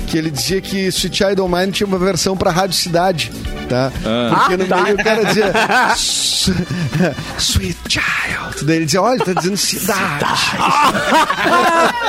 [0.07, 3.31] Que ele dizia que Sweet Child Mine tinha uma versão pra Rádio Cidade,
[3.69, 3.91] tá?
[3.93, 4.83] Porque Ah, no tá.
[4.83, 5.53] meio o cara dizia
[5.93, 6.53] "S-
[7.39, 8.65] Sweet Child.
[8.65, 10.25] Daí ele dizia, olha, tá dizendo cidade.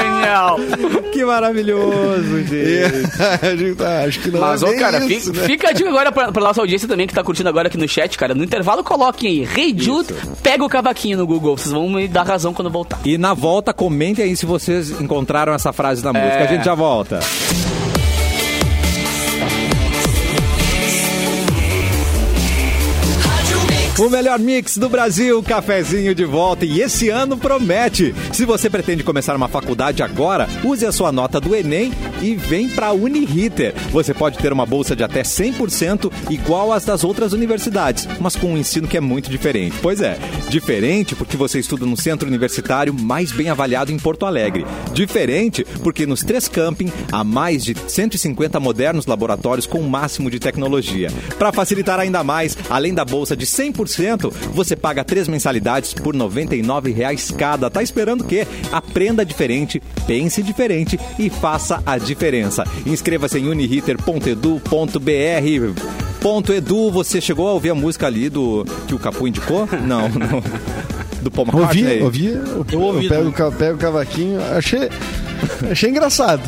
[0.00, 0.56] Genial.
[1.12, 3.22] Que maravilhoso, gente.
[3.42, 5.46] A gente tá, acho que não Mas, é ô, bem cara, isso, fi- né?
[5.46, 7.88] fica a dica agora pra, pra nossa audiência também que tá curtindo agora aqui no
[7.88, 8.34] chat, cara.
[8.34, 9.48] No intervalo, coloquem aí.
[9.56, 11.56] Hey Jude, pega o cavaquinho no Google.
[11.56, 13.00] Vocês vão me dar razão quando voltar.
[13.04, 16.44] E na volta, comentem aí se vocês encontraram essa frase na música.
[16.44, 17.20] A gente já volta.
[23.98, 28.14] O melhor mix do Brasil, cafezinho de volta e esse ano promete.
[28.32, 32.70] Se você pretende começar uma faculdade agora, use a sua nota do Enem e vem
[32.70, 33.74] para a Uniriter.
[33.90, 38.54] Você pode ter uma bolsa de até 100% igual às das outras universidades, mas com
[38.54, 39.76] um ensino que é muito diferente.
[39.82, 44.64] Pois é, diferente porque você estuda no centro universitário mais bem avaliado em Porto Alegre.
[44.94, 50.40] Diferente porque nos três camping há mais de 150 modernos laboratórios com o máximo de
[50.40, 51.10] tecnologia.
[51.38, 53.81] Para facilitar ainda mais, além da bolsa de 100%,
[54.52, 57.70] você paga três mensalidades por 99 reais cada.
[57.70, 58.46] Tá esperando o quê?
[58.70, 62.64] Aprenda diferente, pense diferente e faça a diferença.
[62.86, 65.82] Inscreva-se em uniriter.edu.br.
[66.20, 69.68] Ponto Edu, você chegou a ouvir a música ali do que o Capu indicou?
[69.86, 70.42] Não, não.
[71.20, 72.02] Do Paul McCartney?
[72.02, 72.32] Ouvi, ouvi.
[72.32, 73.28] Eu, Eu ouvi pego, também.
[73.28, 74.40] o ca- pego o cavaquinho.
[74.56, 74.88] Achei,
[75.70, 76.42] achei engraçado.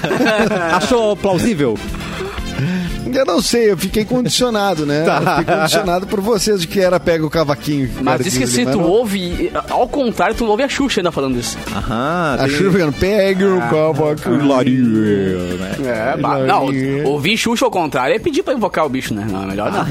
[0.74, 1.78] Achou plausível?
[3.14, 5.02] Eu não sei, eu fiquei condicionado, né?
[5.04, 5.18] Tá.
[5.20, 7.90] Eu fiquei condicionado por vocês de que era pega o cavaquinho.
[8.02, 11.56] Mas diz que se tu ouve, ao contrário, tu ouve a Xuxa ainda falando isso.
[11.74, 14.40] Aham, A chuva ficando, pega o cavaquinho.
[14.40, 15.76] Glória, né?
[16.14, 16.66] É, ba- não,
[17.04, 19.26] ouvir Xuxa ao contrário é pedir pra invocar o bicho, né?
[19.30, 19.86] Não, é melhor não.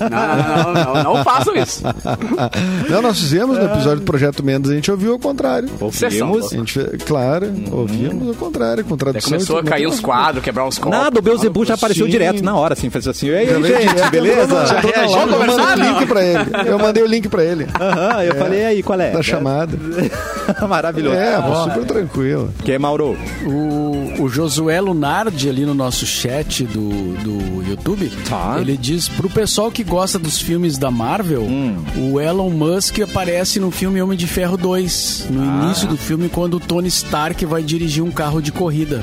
[0.00, 1.82] Não, não, não, não, não façam isso.
[2.88, 5.68] Não, nós fizemos no episódio do Projeto Mendes, a gente ouviu ao contrário.
[5.80, 6.52] Ouvimos.
[6.52, 9.32] A gente, claro, ouvimos ao contrário, com tradução.
[9.32, 9.96] começou a cair bom.
[9.98, 10.98] quadros, quebrar uns copos.
[10.98, 12.12] Nada, o Beuzebu já apareceu Sim.
[12.12, 13.26] direto na hora, assim, fez assim.
[13.28, 14.66] E aí, gente, beleza?
[14.66, 16.50] Já reagiu, eu mandei o link pra ele.
[16.66, 17.66] Eu mandei o link pra ele.
[17.80, 19.10] Aham, eu falei, e aí, qual é?
[19.10, 19.78] Da chamada.
[20.68, 21.16] Maravilhoso.
[21.16, 22.52] É, pô, super tranquilo.
[22.64, 23.16] Que é, Mauro?
[23.46, 26.88] O, o Josué Lunardi ali no nosso chat do,
[27.22, 28.56] do YouTube, Tá.
[28.60, 31.46] ele diz pro pessoal que gosta dos filmes da Marvel,
[31.96, 36.54] o Elon Musk aparece no filme Homem de Ferro 2, no início do filme, quando
[36.54, 39.02] o Tony Stark vai dirigir um carro de corrida.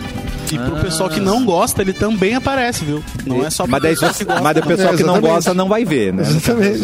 [0.51, 3.03] E pro pessoal que não gosta, ele também aparece, viu?
[3.25, 4.41] Não é só pro Mas, daí, pessoal que gosta.
[4.41, 6.23] mas o pessoal É, que não gosta não vai ver, né?
[6.23, 6.81] Exatamente.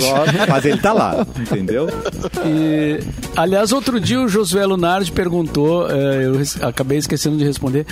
[0.50, 1.88] Mas ele tá lá, entendeu?
[2.46, 3.00] E,
[3.36, 7.86] aliás, outro dia o Josué Lunardi perguntou, eh, eu acabei esquecendo de responder,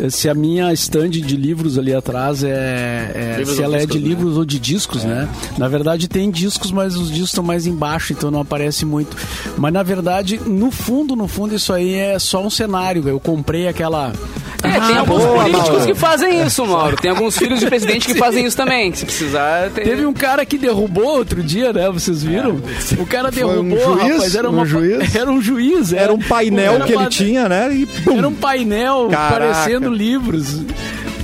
[0.00, 3.96] eh, se a minha estande de livros ali atrás é, é- se ela é discos,
[3.96, 4.08] de né?
[4.08, 5.28] livros ou de discos, né?
[5.58, 9.16] Na verdade tem discos, mas os discos estão mais embaixo, então não aparece muito.
[9.56, 13.08] Mas na verdade, no fundo, no fundo, isso aí é só um cenário.
[13.08, 14.12] Eu comprei aquela.
[14.66, 15.86] É, tem Ah, alguns boa, políticos Mauro.
[15.86, 16.96] que fazem isso, Mauro.
[16.96, 18.90] Tem alguns filhos de presidente que fazem isso também.
[18.92, 19.84] Que se precisar, tem...
[19.84, 21.88] Teve um cara que derrubou outro dia, né?
[21.90, 22.60] Vocês viram?
[22.98, 24.12] O cara Foi um derrubou, juiz?
[24.14, 24.34] rapaz.
[24.34, 25.14] Era Um uma, juiz?
[25.16, 25.92] Era um juiz.
[25.92, 27.72] Era um painel Era que ele tinha, né?
[27.74, 28.18] E pum!
[28.18, 29.32] Era um painel Caraca.
[29.52, 30.60] parecendo livros.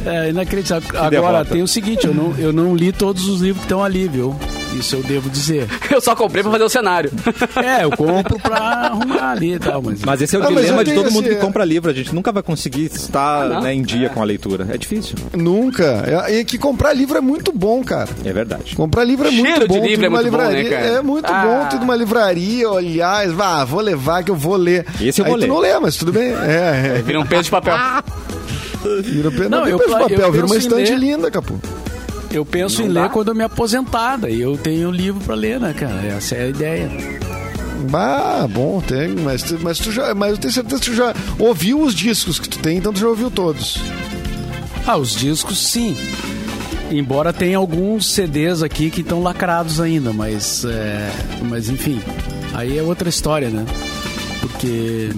[0.05, 0.89] É inacreditável.
[0.99, 1.45] Agora, derrota.
[1.53, 4.35] tem o seguinte, eu não, eu não li todos os livros que estão ali, viu?
[4.79, 5.67] Isso eu devo dizer.
[5.91, 7.11] Eu só comprei pra fazer o cenário.
[7.63, 10.01] É, eu compro pra arrumar ali e tal, mas...
[10.03, 11.91] Mas esse é o Ah, dilema de todo mundo esse- que compra livro.
[11.91, 14.67] A gente nunca vai conseguir estar Ah, né, em dia com a leitura.
[14.71, 15.15] É difícil.
[15.37, 16.05] Nunca.
[16.29, 18.09] É, E que comprar livro é muito bom, cara.
[18.25, 18.75] É verdade.
[18.75, 19.85] Comprar livro é Cheiro muito de bom.
[19.87, 20.71] livro tu é numa muito bom, né, livraria.
[20.71, 20.87] cara?
[20.99, 21.45] É muito Ah.
[21.45, 24.87] bom, tu numa livraria, olhar, vá, vou levar que eu vou ler.
[25.01, 25.49] Esse eu Aí vou tu ler.
[25.49, 26.33] não lê, mas tudo bem.
[26.33, 27.03] É, é.
[27.05, 27.75] Vira um peso de papel.
[29.05, 30.99] Vira, não, Não, não eu tem pla- papel, vira uma estante ler.
[30.99, 31.61] linda, Capu.
[32.33, 33.03] Eu penso Não em dá?
[33.03, 36.01] ler quando eu me aposentar, daí eu tenho livro pra ler, né, cara?
[36.07, 36.91] Essa é a ideia.
[37.93, 41.81] Ah, bom, tem, mas, mas tu já, mas eu tenho certeza que tu já ouviu
[41.81, 43.79] os discos que tu tem, então tu já ouviu todos.
[44.87, 45.97] Ah, os discos, sim.
[46.91, 51.11] Embora tenha alguns CDs aqui que estão lacrados ainda, mas, é,
[51.49, 52.01] mas enfim,
[52.55, 53.65] aí é outra história, né?
[54.41, 55.11] Porque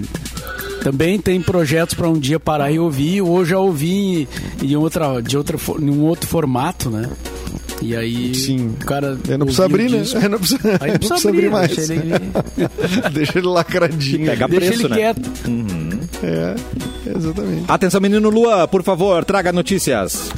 [0.85, 4.29] também tem projetos para um dia parar e ouvir, ou já ouvi
[4.63, 7.09] em, em outra, de outra, em um outro formato, né?
[7.81, 8.77] E aí Sim.
[8.81, 9.17] o cara.
[9.27, 10.05] Aí não precisa abrir, né?
[10.15, 11.75] Aí não precisa, Aí não precisa abrir mais.
[11.75, 12.13] Deixa ele,
[13.15, 14.27] Deixa ele lacradinho.
[14.27, 14.97] Pega deixa preço, ele né?
[14.97, 15.31] quieto.
[16.23, 16.55] É,
[17.17, 17.65] exatamente.
[17.67, 20.31] Atenção, menino Lua, por favor, traga notícias.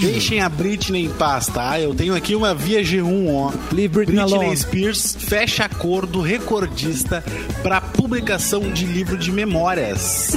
[0.00, 1.80] Deixem a Britney em paz, tá?
[1.80, 3.52] Eu tenho aqui uma via G1, ó.
[3.72, 4.56] Leave Britney alone.
[4.56, 7.24] Spears fecha acordo recordista
[7.62, 10.32] para publicação de livro de memórias.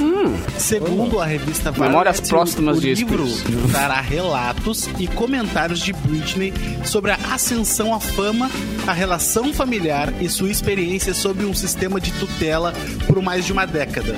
[0.58, 1.74] Segundo a revista Hum.
[1.78, 3.70] Memórias Variety, póstumas o de livro Spears.
[3.70, 6.52] trará relatos e comentários de Britney
[6.84, 8.50] sobre a ascensão à fama,
[8.86, 12.72] a relação familiar e sua experiência sob um sistema de tutela
[13.06, 14.14] por mais de uma década.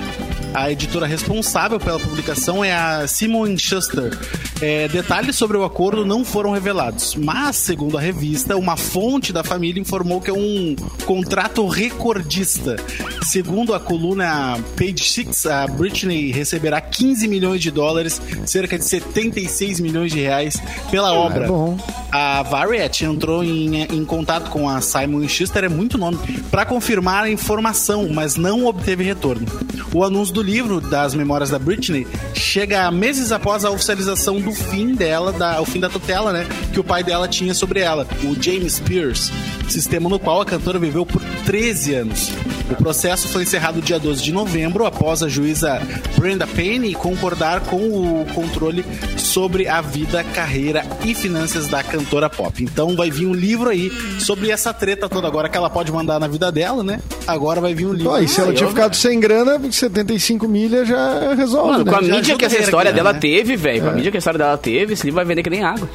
[0.56, 4.18] A editora responsável pela publicação é a Simon Schuster.
[4.58, 9.44] É, detalhes sobre o acordo não foram revelados, mas, segundo a revista, uma fonte da
[9.44, 12.76] família informou que é um contrato recordista.
[13.22, 19.78] Segundo a coluna Page Six, a Britney receberá 15 milhões de dólares, cerca de 76
[19.80, 20.56] milhões de reais,
[20.90, 21.44] pela obra.
[21.44, 21.76] é bom.
[22.18, 26.16] A Variety entrou em, em contato com a Simon Schuster, é muito nome,
[26.50, 29.46] para confirmar a informação, mas não obteve retorno.
[29.92, 34.94] O anúncio do livro das memórias da Britney chega meses após a oficialização do fim
[34.94, 38.42] dela, da, o fim da tutela, né, que o pai dela tinha sobre ela, o
[38.42, 39.30] James Pierce,
[39.68, 42.32] sistema no qual a cantora viveu por 13 anos.
[42.68, 45.80] O processo foi encerrado dia 12 de novembro, após a juíza
[46.18, 48.84] Brenda Payne concordar com o controle
[49.16, 52.62] sobre a vida, carreira e finanças da cantora pop.
[52.64, 56.18] Então vai vir um livro aí sobre essa treta toda agora que ela pode mandar
[56.18, 57.00] na vida dela, né?
[57.26, 58.10] Agora vai vir um livro.
[58.10, 61.90] Ó, e se ela Ah, tinha ficado sem grana, 75 milhas já resolve, Mano, né?
[61.92, 63.18] com a mídia que essa a história dela né?
[63.20, 65.50] teve, velho, com a mídia que a história dela teve, esse livro vai vender que
[65.50, 65.88] nem água.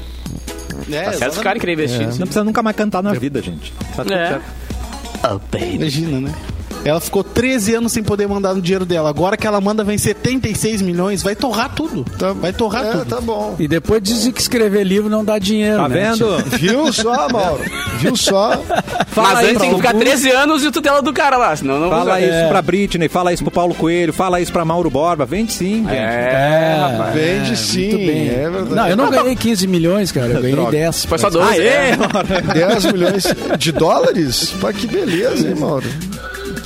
[0.90, 2.08] É, Tá certo os caras querem investir.
[2.08, 3.74] Não precisa nunca mais cantar na vida, gente.
[3.96, 4.28] Tá tudo É.
[4.30, 4.44] certo.
[5.24, 5.76] Oh, baby.
[5.76, 6.34] Imagina, né?
[6.84, 9.10] Ela ficou 13 anos sem poder mandar no dinheiro dela.
[9.10, 12.04] Agora que ela manda vem 76 milhões, vai torrar tudo.
[12.18, 13.06] Tá- vai torrar é, tudo.
[13.06, 13.56] tá bom.
[13.60, 16.12] E depois dizem que escrever livro não dá dinheiro, Tá né?
[16.12, 16.38] vendo?
[16.58, 17.64] Viu só, Mauro?
[18.00, 18.60] Viu só?
[19.16, 21.80] Mas antes isso tem que ficar pro- 13 anos e tutela do cara lá, senão
[21.80, 25.26] não Fala isso pra Britney, fala isso pro Paulo Coelho, fala isso pra Mauro Borba.
[25.26, 25.96] Vende sim, gente.
[25.96, 27.14] É, rapaz.
[27.14, 28.28] Vende sim, muito bem.
[28.30, 28.76] é verdade.
[28.76, 30.28] Não, eu não ganhei 15 milhões, cara.
[30.28, 30.72] Eu ganhei Droga.
[30.72, 31.06] 10.
[31.06, 31.48] Foi só 12.
[31.60, 31.98] Aê, é.
[32.54, 33.24] 10 milhões
[33.60, 34.54] de dólares?
[34.60, 35.86] Pá, que beleza, hein, Mauro?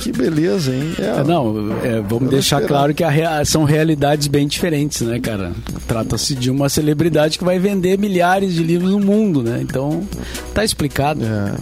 [0.06, 0.92] Que beleza, hein?
[0.98, 2.68] É, É, Não, é, vamos deixar esperar.
[2.78, 5.52] claro que a rea- são realidades bem diferentes, né, cara?
[5.88, 9.58] Trata-se de uma celebridade que vai vender milhares de livros no mundo, né?
[9.62, 10.02] Então,
[10.54, 11.22] tá explicado.
[11.24, 11.54] é.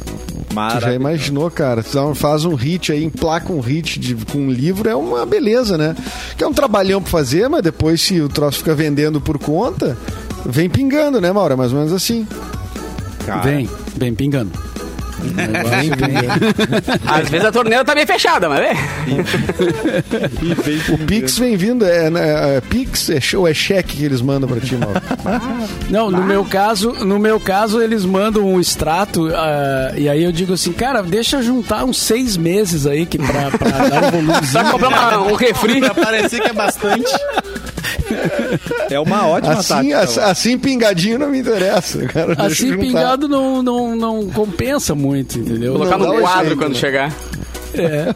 [0.75, 1.83] Tu já imaginou, cara?
[2.15, 5.97] Faz um hit aí, emplaca um hit de, com um livro, é uma beleza, né?
[6.37, 9.97] Que é um trabalhão pra fazer, mas depois se o troço fica vendendo por conta,
[10.47, 11.55] vem pingando, né, Mauro?
[11.55, 12.25] É mais ou menos assim.
[13.27, 14.53] Cara, Vem, vem pingando.
[17.07, 18.73] Às vezes a torneira tá bem fechada, mas é.
[20.93, 24.49] O Pix vem vindo, é, é, é Pix é, ou é cheque que eles mandam
[24.49, 25.01] pra ti, Mauro?
[25.91, 30.33] Não, no meu caso, no meu caso eles mandam um extrato ah, e aí eu
[30.33, 34.11] digo assim, cara, deixa juntar uns seis meses aí que pra, pra dar um Tá
[34.11, 34.71] volumezinho.
[34.73, 35.81] comprando uma- um refri.
[35.81, 37.11] Pra parecer que é bastante.
[38.91, 40.01] É uma ótima Assim, tática.
[40.01, 41.99] assim, assim pingadinho não me interessa.
[42.09, 45.73] Cara, Assim pingado não, não, não compensa muito, entendeu?
[45.75, 46.79] Colocar Não no quadro jeito, quando né?
[46.79, 47.13] chegar.
[47.79, 48.15] É.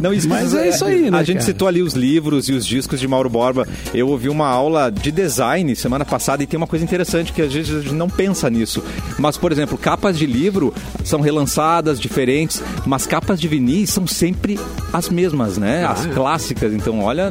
[0.00, 1.46] Não, isso, Mas é isso aí, né, A gente cara?
[1.46, 3.66] citou ali os livros e os discos de Mauro Borba.
[3.94, 7.52] Eu ouvi uma aula de design semana passada e tem uma coisa interessante que às
[7.52, 8.82] vezes a gente não pensa nisso.
[9.18, 10.72] Mas, por exemplo, capas de livro
[11.04, 14.58] são relançadas, diferentes, mas capas de vinis são sempre
[14.92, 15.84] as mesmas, né?
[15.84, 16.72] As clássicas.
[16.72, 17.30] Então, olha,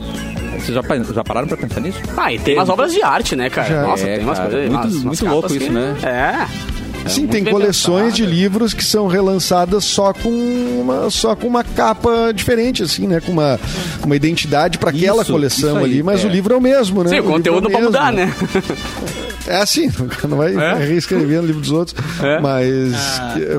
[0.60, 0.82] vocês já,
[1.14, 2.00] já pararam pra pensar nisso?
[2.16, 3.68] Ah, e tem umas obras de arte, né, cara?
[3.68, 3.82] Já.
[3.82, 4.70] Nossa, É, tem umas cara, coisas.
[4.70, 5.96] muito- umas- umas muito capas louco que- isso, né?
[6.04, 6.81] É.
[7.08, 11.64] Sim, muito tem coleções de livros que são relançadas só com uma, só com uma
[11.64, 13.20] capa diferente, assim, né?
[13.20, 13.60] Com uma,
[14.04, 16.28] uma identidade para aquela Isso, coleção isso aí, ali, mas é.
[16.28, 17.10] o livro é o mesmo, né?
[17.10, 18.34] Sim, o livro conteúdo é não pode mudar, né?
[19.48, 19.90] É assim,
[20.28, 20.54] não vai
[20.86, 22.40] reescrever no livro dos outros, É.
[22.40, 22.94] mas,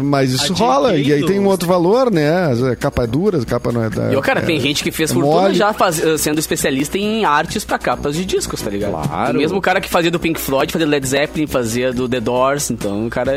[0.03, 0.97] mas isso rola.
[0.97, 2.30] E aí tem um outro valor, né?
[2.72, 4.12] A capa é dura, a capa não é da.
[4.12, 5.55] E, cara, é- tem gente que fez é fortuna mole.
[5.55, 8.93] já faz- eh, sendo especialista em artes pra capas de discos, tá ligado?
[9.09, 9.35] Claro.
[9.37, 12.20] O mesmo cara que fazia do Pink Floyd, fazia do Led Zeppelin, fazia do The
[12.20, 13.33] Doors, então o cara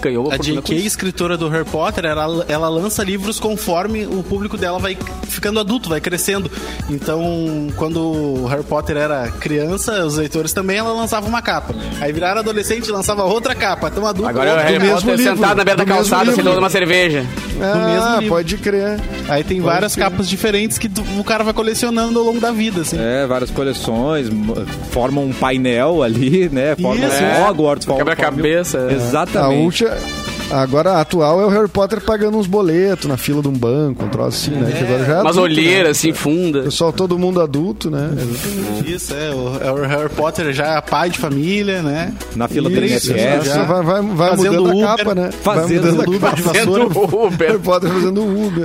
[0.00, 0.86] ganhou A fortuna J.K., com isso.
[0.86, 4.96] escritora do Harry Potter, ela, ela lança livros conforme o público dela vai
[5.28, 6.50] ficando adulto, vai crescendo.
[6.88, 11.74] Então, quando o Harry Potter era criança, os leitores também, ela lançava uma capa.
[12.00, 13.88] Aí viraram adolescente, lançava outra capa.
[13.88, 14.68] Então, adulto, Agora é o outro.
[14.72, 17.24] Harry mesmo Potter livro, sentado na beira da calçada, tomando uma cerveja.
[17.62, 18.98] Ah, pode crer.
[19.28, 20.04] Aí tem várias crer.
[20.08, 22.96] capas diferentes que tu- o cara vai colecionando ao longo da vida, assim.
[22.98, 24.28] É, várias coleções,
[24.90, 26.74] formam um painel ali, né?
[26.80, 27.48] Formam Isso, um é.
[27.50, 27.86] Hogwarts.
[27.86, 28.88] Quebra-cabeça, é.
[28.88, 29.84] A Exatamente.
[29.84, 29.90] última.
[30.50, 34.04] Agora, a atual é o Harry Potter pagando uns boletos na fila de um banco,
[34.04, 34.72] um troço assim, né?
[34.72, 35.90] Que agora já é Umas adulto, olheiras, né?
[35.90, 36.62] assim, funda.
[36.62, 38.10] Pessoal, todo mundo adulto, né?
[38.84, 39.30] Isso, é.
[39.30, 42.12] O, é o Harry Potter já é pai de família, né?
[42.34, 43.44] Na fila do Isso, INSS.
[43.46, 45.30] já vai, vai, vai Fazendo mudando a Uber, capa, né?
[45.42, 46.36] fazendo vai mudando a Uber capa.
[46.36, 46.84] de vassoura.
[47.26, 47.48] Uber.
[47.48, 48.64] Harry Potter fazendo Uber.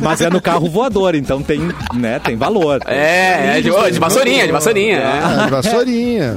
[0.00, 1.60] Mas é no carro voador, então tem,
[1.94, 2.80] né, tem valor.
[2.86, 4.96] É, é de, de vassourinha, de vassourinha.
[4.96, 5.20] é.
[5.22, 6.36] Ah, de vassourinha.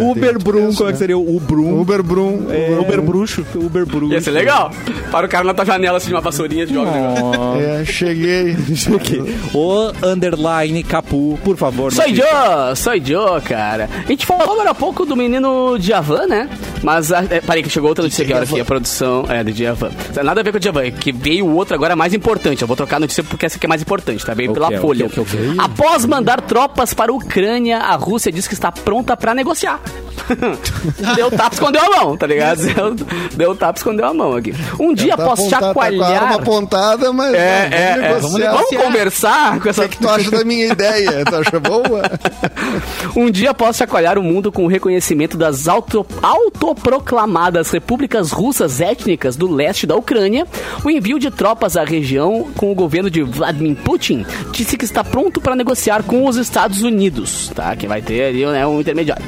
[0.00, 0.92] Uber Brum, como é né?
[0.92, 1.80] que seria o Brum?
[1.80, 2.46] Uber Brum.
[2.50, 3.44] É, Uber bruxo.
[3.54, 4.12] Uber bruxo.
[4.12, 4.70] Ia ser legal.
[5.10, 6.90] Para o cara na tua janela assim de uma vassourinha de jogo.
[6.90, 7.80] né?
[7.82, 8.56] É, cheguei.
[9.52, 11.92] O underline Capu, por favor.
[11.92, 13.88] Sou eu, sou eu, cara.
[14.04, 16.48] A gente falou agora há pouco do menino Djavan, né?
[16.82, 19.52] Mas, ah, é, parei que chegou outra notícia aqui, olha aqui, a produção é de
[19.52, 19.90] Djavan.
[20.22, 22.62] Nada a ver com o Djavan, que veio outra agora mais importante.
[22.62, 24.34] Eu vou trocar a notícia porque essa aqui é mais importante, tá?
[24.34, 24.78] Veio O pela é?
[24.78, 25.08] O Folha.
[25.08, 25.22] que é?
[25.22, 25.40] O que é?
[25.40, 29.34] O que Após mandar tropas para a Ucrânia, a Rússia diz que está pronta para
[29.34, 29.43] negociar.
[31.16, 32.62] deu tapa, escondeu a mão, tá ligado?
[32.62, 32.94] Deu,
[33.36, 34.54] deu tapa, escondeu a mão aqui.
[34.80, 36.22] Um dia Tá após apontada, tá com a chacoalhar...
[36.22, 38.08] arma apontada, mas É, não, é, é.
[38.14, 38.82] vamos Vamos, negociar.
[38.82, 41.24] conversar com O essa que, que tu acha da minha ideia?
[41.28, 42.02] Tu acha boa?
[43.16, 49.36] Um dia após chacoalhar o mundo com o reconhecimento das auto, autoproclamadas repúblicas russas étnicas
[49.36, 50.46] do leste da Ucrânia,
[50.84, 55.02] o envio de tropas à região com o governo de Vladimir Putin disse que está
[55.04, 57.74] pronto para negociar com os Estados Unidos, tá?
[57.76, 59.24] Que vai ter ali né, um intermediário.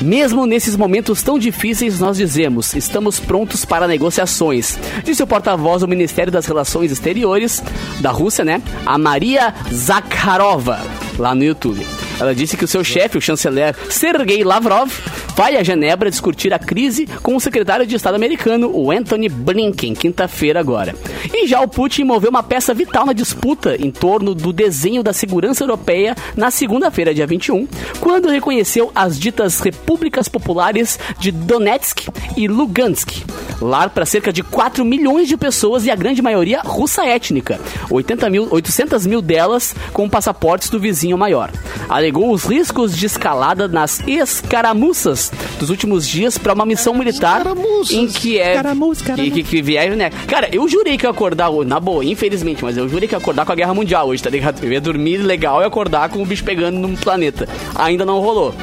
[0.00, 5.88] Mesmo nesses momentos tão difíceis, nós dizemos, estamos prontos para negociações, disse o porta-voz do
[5.88, 7.62] Ministério das Relações Exteriores
[8.00, 8.62] da Rússia, né?
[8.86, 10.80] A Maria Zakharova,
[11.18, 11.86] lá no YouTube.
[12.18, 14.90] Ela disse que o seu chefe, o chanceler Sergei Lavrov,
[15.34, 19.94] vai a Genebra discutir a crise com o secretário de Estado americano, o Anthony Blinken,
[19.94, 20.94] quinta-feira agora.
[21.32, 25.14] E já o Putin moveu uma peça vital na disputa em torno do desenho da
[25.14, 27.66] segurança europeia na segunda-feira, dia 21,
[28.00, 29.89] quando reconheceu as ditas repúblicas
[30.28, 33.24] populares de Donetsk e Lugansk,
[33.60, 37.60] lar para cerca de 4 milhões de pessoas e a grande maioria russa étnica,
[37.90, 41.50] 80 mil, 800 mil delas com passaportes do vizinho maior.
[41.88, 47.90] Alegou os riscos de escalada nas escaramuças dos últimos dias para uma missão militar Escaramuças.
[47.96, 50.10] em que é Escaramuça, que, que, que vier, né?
[50.28, 53.18] Cara, eu jurei que ia acordar hoje, na boa, infelizmente, mas eu jurei que ia
[53.18, 54.64] acordar com a Guerra Mundial hoje, tá ligado?
[54.64, 57.48] Eu ia dormir legal e acordar com o bicho pegando no planeta.
[57.74, 58.54] Ainda não rolou.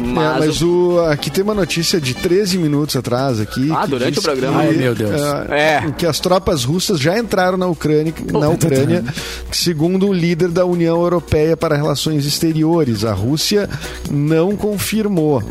[0.00, 3.70] Mas, É, mas o, aqui tem uma notícia de 13 minutos atrás aqui.
[3.70, 4.62] Ah, que durante o programa.
[4.62, 5.20] que, Ai, meu Deus.
[5.50, 5.92] é, É.
[5.96, 9.04] Que as tropas russas já entraram na Ucrânia, na Ucrânia,
[9.52, 13.04] segundo o líder da União Europeia para Relações Exteriores.
[13.04, 13.68] A Rússia
[14.10, 15.42] não confirmou,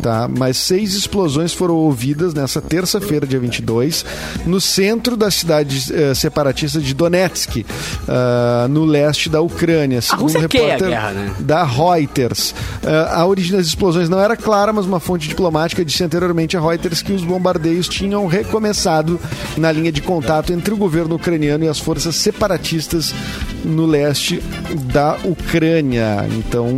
[0.00, 0.28] tá?
[0.28, 4.04] Mas seis explosões foram ouvidas nessa terça-feira, dia 22,
[4.46, 7.64] no centro da cidade eh, separatista de Donetsk,
[8.08, 10.00] ah, no leste da Ucrânia.
[10.00, 11.34] Segundo Rússia o quer a repórter guerra, né?
[11.40, 12.54] da Reuters.
[12.84, 16.60] Ah, a origem das explosões não era clara, mas uma fonte diplomática disse anteriormente a
[16.60, 19.18] Reuters que os bombardeios tinham recomeçado
[19.56, 23.14] na linha de contato entre o governo ucraniano e as forças separatistas
[23.64, 24.42] no leste
[24.92, 26.26] da Ucrânia.
[26.30, 26.68] Então,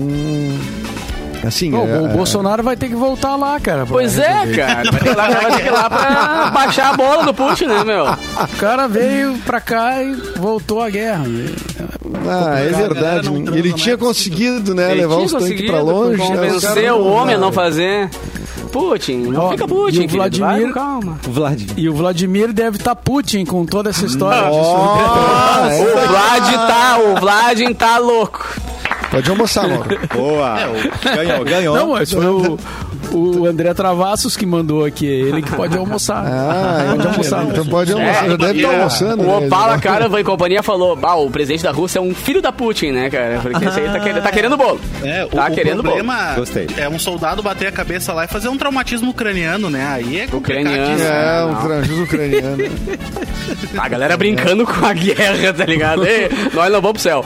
[1.46, 3.84] assim, Pô, é- o Bolsonaro vai ter que voltar lá, cara.
[3.86, 4.90] Pois é, cara.
[4.90, 7.34] Vai ter, que ir lá, vai ter que ir lá pra baixar a bola do
[7.34, 8.04] Putin, né, meu?
[8.06, 11.24] O cara veio pra cá e voltou à guerra.
[12.28, 13.28] Ah, é verdade.
[13.54, 16.18] Ele tinha conseguido, né, Ele levar os tanques pra longe.
[16.30, 16.36] né?
[16.60, 18.08] Caras o homem a não fazer.
[18.72, 20.16] Putin, não Ó, fica e Putin, o querido.
[20.16, 21.18] Vai Vladimir- calma.
[21.24, 21.60] Vlad.
[21.76, 25.80] E o Vladimir deve estar Putin com toda essa história de é.
[25.82, 28.46] O Vlad tá, o Vlad tá louco.
[29.10, 29.98] Pode almoçar, Mauro.
[30.14, 30.56] Boa.
[31.16, 31.76] Ganhou, ganhou.
[31.76, 32.58] Não, mas foi o,
[33.12, 35.06] o André Travassos que mandou aqui.
[35.06, 36.24] É ele que pode almoçar.
[36.24, 37.44] Ah, pode almoçar.
[37.44, 38.24] Então pode almoçar.
[38.24, 39.22] É, Já deve estar e almoçando.
[39.24, 39.46] O né?
[39.46, 42.92] Opala Caravan e companhia falou: ah, o presidente da Rússia é um filho da Putin,
[42.92, 43.40] né, cara?
[43.42, 44.80] Porque esse aí tá, querendo- tá querendo bolo.
[45.02, 45.94] É, o, tá o querendo bolo.
[45.96, 46.68] problema Gostei.
[46.76, 49.86] é um soldado bater a cabeça lá e fazer um traumatismo ucraniano, né?
[49.90, 50.70] Aí é Ucraniano.
[50.70, 51.10] complicadíssimo.
[51.12, 52.58] É, um franjus ucraniano.
[53.76, 56.06] A galera brincando com a guerra, tá ligado?
[56.06, 57.24] Ei, nós não vamos pro céu.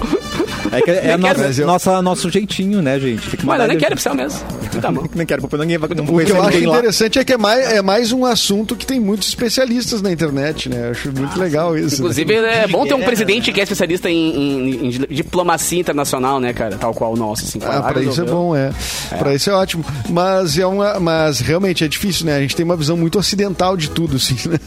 [0.78, 1.66] É, que é nossa, quero.
[1.66, 3.22] nossa, nosso jeitinho, né, gente?
[3.30, 4.82] Tem que Mas eu mandar nem ele- quero ir mesmo.
[4.82, 5.06] Tá bom.
[5.14, 6.78] Nem quero, porque ninguém vai não O que eu acho ninguém lá.
[6.78, 10.68] interessante é que é mais, é mais um assunto que tem muitos especialistas na internet,
[10.68, 10.86] né?
[10.86, 11.96] Eu acho muito legal isso.
[11.96, 16.52] Inclusive, é bom ter um presidente que é especialista em, em- em diplomacia internacional, né,
[16.52, 16.76] cara?
[16.76, 17.58] Tal qual o nosso, assim.
[17.64, 18.70] Ah, pra isso é bom, é.
[19.18, 19.84] Pra isso é ótimo.
[20.08, 22.36] Mas é uma, mas realmente é difícil, né?
[22.36, 24.58] A gente tem uma visão muito ocidental de tudo, assim, né?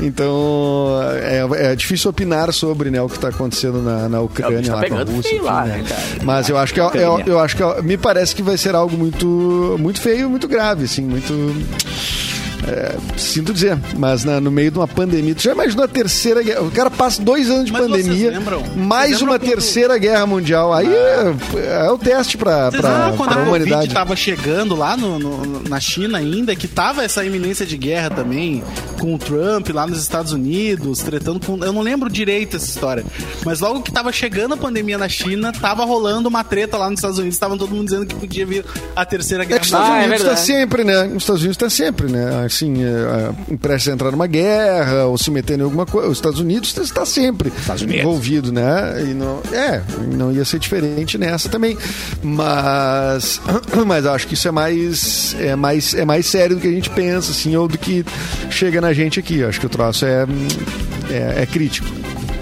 [0.00, 4.62] Então é, é difícil opinar sobre né, o que está acontecendo na, na É, Ucrânia,
[4.62, 5.42] tá lá com a Rússia.
[5.42, 6.02] lá, enfim, né, cara?
[6.24, 8.74] Mas eu acho que é, é- eu acho que é- me parece que vai ser
[8.74, 9.41] algo muito
[9.78, 11.32] muito feio, muito grave, assim, muito
[12.66, 15.34] é, sinto dizer, mas na- no meio de uma pandemia.
[15.34, 16.62] Tu já imaginou a terceira guerra?
[16.62, 18.62] O cara passa dois anos de Mas pandemia, lembram?
[18.76, 20.72] mais uma quando- terceira guerra mundial.
[20.72, 21.34] Aí é,
[21.86, 23.94] é o teste pra, Vocês pra, quando pra a Covid humanidade.
[23.94, 28.62] tava chegando lá no, no- na China ainda, que tava essa iminência de guerra também,
[29.00, 31.62] com o Trump lá nos Estados Unidos, tretando com...
[31.64, 33.04] Eu não lembro direito essa história,
[33.44, 36.98] mas logo que tava chegando a pandemia na China, tava rolando uma treta lá nos
[37.00, 39.72] Estados Unidos, estavam todo mundo dizendo que podia vir a terceira É guerra que os
[39.72, 40.46] Estados Ah, é Unidos está verdade.
[40.46, 41.06] sempre, né?
[41.08, 42.46] Os Estados Unidos está sempre, né?
[42.54, 46.08] Assim, é, prestes a entrar numa guerra ou se meter em alguma coisa.
[46.08, 47.52] Os Estados Unidos está sempre
[47.88, 49.02] envolvido, né?
[49.02, 49.82] E não, é,
[50.14, 51.76] não ia ser diferente nessa também.
[52.22, 53.40] Mas,
[53.86, 56.90] mas acho que isso é mais, é mais, é mais sério do que a gente
[56.90, 58.04] pensa, assim, ou do que
[58.50, 59.42] chega na gente aqui.
[59.42, 60.26] Acho que o troço é,
[61.10, 61.86] é, é crítico.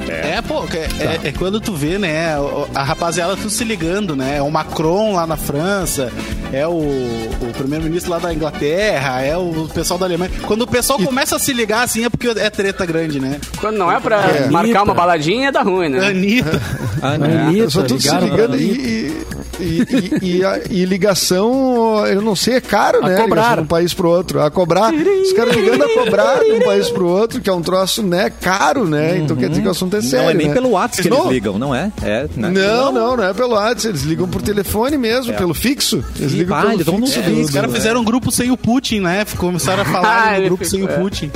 [0.09, 2.35] É, pô, é, é, é quando tu vê, né,
[2.75, 4.39] a rapaziada tudo se ligando, né?
[4.39, 6.13] É o Macron lá na França,
[6.53, 10.31] é o, o primeiro-ministro lá da Inglaterra, é o pessoal da Alemanha.
[10.47, 13.41] Quando o pessoal começa a se ligar assim é porque é treta grande, né?
[13.61, 14.51] Quando não é pra É.
[14.51, 16.07] marcar uma baladinha, dá ruim, né?
[16.09, 16.61] Anitta.
[17.03, 17.43] Ah, né?
[17.47, 19.27] Anitta, Só tudo se ligando e,
[19.61, 23.17] e, e, e, a- e ligação, eu não sei, é caro, A né?
[23.23, 23.57] cobrar.
[23.57, 24.41] De um país pro outro.
[24.41, 24.93] A cobrar.
[24.93, 28.31] Os caras ligando a cobrar de um país pro outro, que é um troço, né,
[28.41, 29.19] caro, né?
[29.19, 30.25] Então quer dizer que o assunto é sério.
[30.25, 30.55] Não é nem né?
[30.55, 31.31] pelo WhatsApp que eles Não.
[31.33, 31.91] ligam, não é?
[32.03, 32.49] É, né?
[32.51, 33.89] Não, não, não é pelo WhatsApp.
[33.89, 36.03] Eles ligam por telefone mesmo, pelo fixo.
[36.19, 37.23] Eles ligam ah, pelo eles fixo.
[37.31, 39.25] do- Os caras fizeram um grupo sem o Putin, né?
[39.37, 40.97] Começaram a falar Ah, grupo sem o é.
[40.99, 41.31] Putin.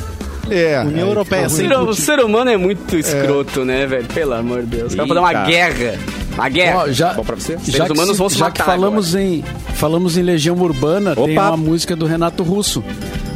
[0.51, 0.79] É.
[0.81, 1.67] União Europeia, sem.
[1.67, 4.05] O ser, o ser humano é muito escroto, né, velho?
[4.13, 4.95] Pelo amor de Deus.
[4.95, 5.99] Vai fazer uma guerra.
[6.35, 6.79] Uma guerra.
[6.81, 7.59] Ó, já, Bom pra você?
[7.59, 10.57] Seres já que, humanos se- vão se já matar que falamos em falamos em Legião
[10.57, 11.49] Urbana, tem Opa.
[11.51, 12.83] uma música do Renato Russo.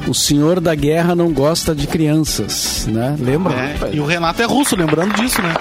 [0.07, 3.15] O Senhor da Guerra não gosta de crianças, né?
[3.21, 3.55] Lembra?
[3.55, 5.55] É, e o Renato é russo, lembrando disso, né?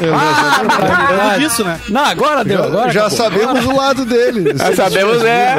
[0.00, 1.40] É, Ah, verdade.
[1.44, 1.78] disso, né?
[1.88, 2.90] Não, agora deu, agora.
[2.90, 3.16] já acabou.
[3.18, 4.52] sabemos o lado dele.
[4.56, 5.54] Já sabemos, é.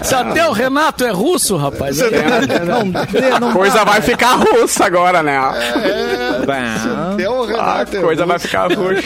[0.00, 0.04] É.
[0.04, 2.00] Se até o Renato é russo, rapaz.
[2.00, 2.06] é-
[3.34, 5.38] A coisa vai ficar russa agora, né?
[6.46, 7.12] Bom.
[7.12, 9.02] Até o A Renato é coisa vai ficar russa.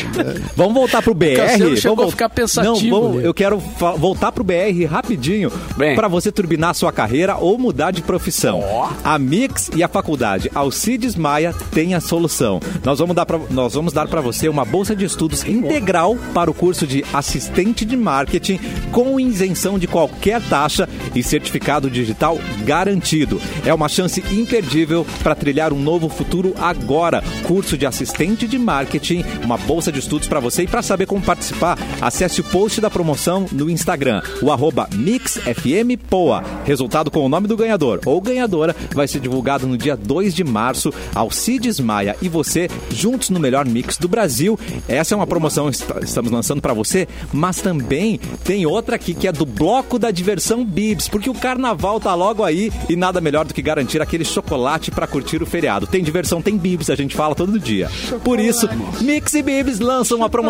[0.57, 1.37] Vamos voltar pro BR.
[1.85, 3.29] Vamos a ficar pensativo, Não, vamos- né?
[3.29, 5.51] eu quero voltar pro BR rapidinho
[5.97, 8.61] para você turbinar sua carreira ou mudar de profissão.
[8.63, 8.89] Ó.
[9.05, 12.61] A Mix e a faculdade Alcides Maia têm a solução.
[12.85, 16.51] Nós vamos dar pra, nós vamos dar para você uma bolsa de estudos integral para
[16.51, 18.59] o curso de assistente de marketing
[18.91, 23.41] com isenção de qualquer taxa e certificado digital garantido.
[23.65, 27.23] É uma chance imperdível para trilhar um novo futuro agora.
[27.45, 31.23] Curso de assistente de marketing, uma bolsa de estudos para você e para saber como
[31.23, 36.43] participar, acesse o post da promoção no Instagram, o arroba MixFMPoa.
[36.65, 40.43] Resultado com o nome do ganhador ou ganhadora vai ser divulgado no dia 2 de
[40.43, 40.93] março.
[41.15, 44.59] Alcides Maia e você juntos no melhor mix do Brasil.
[44.89, 49.15] Essa é uma promoção que est- estamos lançando para você, mas também tem outra aqui
[49.15, 53.21] que é do Bloco da Diversão Bibs, porque o carnaval tá logo aí e nada
[53.21, 55.87] melhor do que garantir aquele chocolate para curtir o feriado.
[55.87, 57.91] Tem diversão, tem Bibs, a gente fala todo dia.
[58.25, 58.69] Por isso,
[59.01, 60.49] Mix e Bibs lançam uma promoção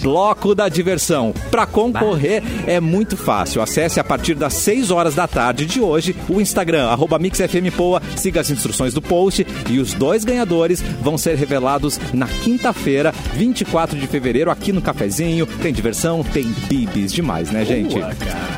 [0.00, 1.34] Bloco da Diversão.
[1.50, 3.60] Para concorrer é muito fácil.
[3.62, 6.88] Acesse a partir das 6 horas da tarde de hoje o Instagram,
[7.20, 13.12] MixFMPoa, siga as instruções do post e os dois ganhadores vão ser revelados na quinta-feira,
[13.34, 15.46] 24 de fevereiro, aqui no Cafezinho.
[15.46, 17.96] Tem diversão, tem Bibs demais, né, gente?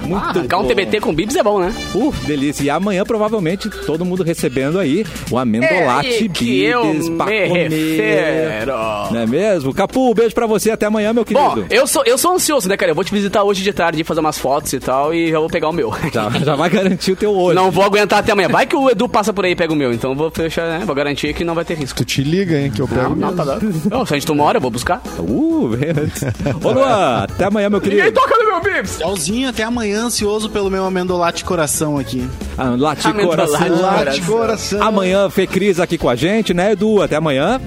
[0.03, 0.69] Muito Ah, arrancar um bom.
[0.69, 1.73] TBT com bibs é bom, né?
[1.95, 2.65] Uh, delícia.
[2.65, 7.69] E amanhã, provavelmente, todo mundo recebendo aí o amendolate É Bibs pra me comer.
[7.69, 8.73] refiro.
[9.13, 9.73] Não é mesmo?
[9.73, 10.71] Capu, beijo pra você.
[10.71, 11.47] Até amanhã, meu querido.
[11.63, 12.91] Bom, eu sou, eu sou ansioso, né, cara?
[12.91, 15.49] Eu vou te visitar hoje de tarde, fazer umas fotos e tal, e já vou
[15.49, 15.93] pegar o meu.
[16.13, 17.55] Já, já vai garantir o teu olho.
[17.55, 18.49] Não vou aguentar até amanhã.
[18.49, 20.67] Vai que o Edu passa por aí e pega o meu, então eu vou fechar,
[20.79, 20.85] né?
[20.85, 21.99] Vou garantir que não vai ter risco.
[21.99, 23.76] Tu te liga, hein, que eu pego Não, não, tá dando.
[23.91, 25.01] Não, se a gente tomar hora, eu vou buscar.
[25.19, 26.23] Uh, vem antes.
[26.63, 28.13] Ô, Luan, até amanhã, meu querido.
[28.13, 28.99] toca no meu bibs!
[28.99, 32.29] Tchauzinho, até amanhã, ansioso pelo meu amendolate coração aqui.
[32.57, 33.53] Ah, late Amendolate.
[33.53, 33.81] coração.
[33.81, 34.83] Late coração.
[34.83, 37.03] Amanhã, Fê Cris aqui com a gente, né, Edu?
[37.03, 37.61] Até amanhã.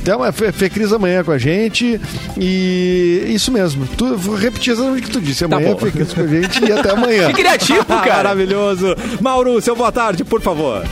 [0.00, 2.00] Até uma Fê, Fê Cris amanhã com a gente.
[2.36, 3.86] E isso mesmo.
[3.96, 5.46] Tu, vou repetir exatamente o que tu disse.
[5.46, 5.78] Tá Amanhã bom.
[5.78, 7.28] Fê Cris com a gente e até amanhã.
[7.32, 8.06] Que criativo, cara!
[8.24, 8.96] Maravilhoso.
[9.20, 10.82] Mauro, seu boa tarde, por favor.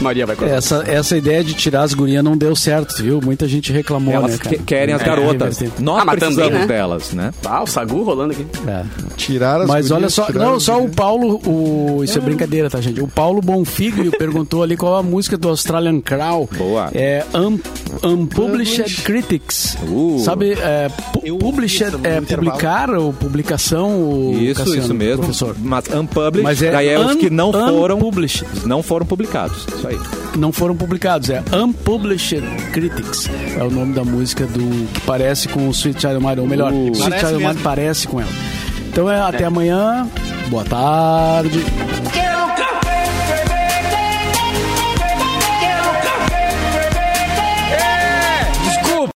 [0.00, 0.54] Maria vai cortar.
[0.54, 3.20] Essa, essa ideia de tirar as gurias não deu certo, viu?
[3.22, 4.56] Muita gente reclamou, Elas né, cara?
[4.56, 5.58] que- querem as É, garotas.
[5.58, 5.82] reverter.
[5.82, 6.66] Nós Ah, mas precisamos também, né?
[6.66, 7.30] delas, né?
[7.44, 8.46] Ah, o Sagu rolando aqui.
[8.66, 8.84] É.
[9.16, 10.88] Tirar as Mas gurias, olha só, não, só o.
[10.88, 13.00] Paulo, o, isso é brincadeira, tá, gente?
[13.00, 16.48] O Paulo Bonfiglio perguntou ali qual a música do Australian Crow.
[16.56, 16.90] Boa.
[16.94, 17.58] É Un,
[18.02, 19.76] Unpublished Critics.
[19.88, 20.18] Uh.
[20.24, 24.00] Sabe, é, pu- published, é publicar ou publicação?
[24.00, 25.18] O Isso, Cassiano, isso mesmo.
[25.18, 25.56] Professor.
[25.58, 28.44] Mas unpublished, Mas é daí é os un- que não foram, unpublished.
[28.64, 29.66] não foram publicados.
[29.90, 30.02] Isso
[30.34, 30.38] aí.
[30.38, 31.30] não foram publicados.
[31.30, 33.28] É Unpublished Critics.
[33.58, 36.72] É o nome da música do que parece com o Sweet Child Mine, ou melhor,
[36.72, 36.92] Uh.
[36.92, 38.30] Sweet Child Mine parece com ela.
[38.88, 40.08] Então é até amanhã.
[40.48, 41.62] Boa tarde.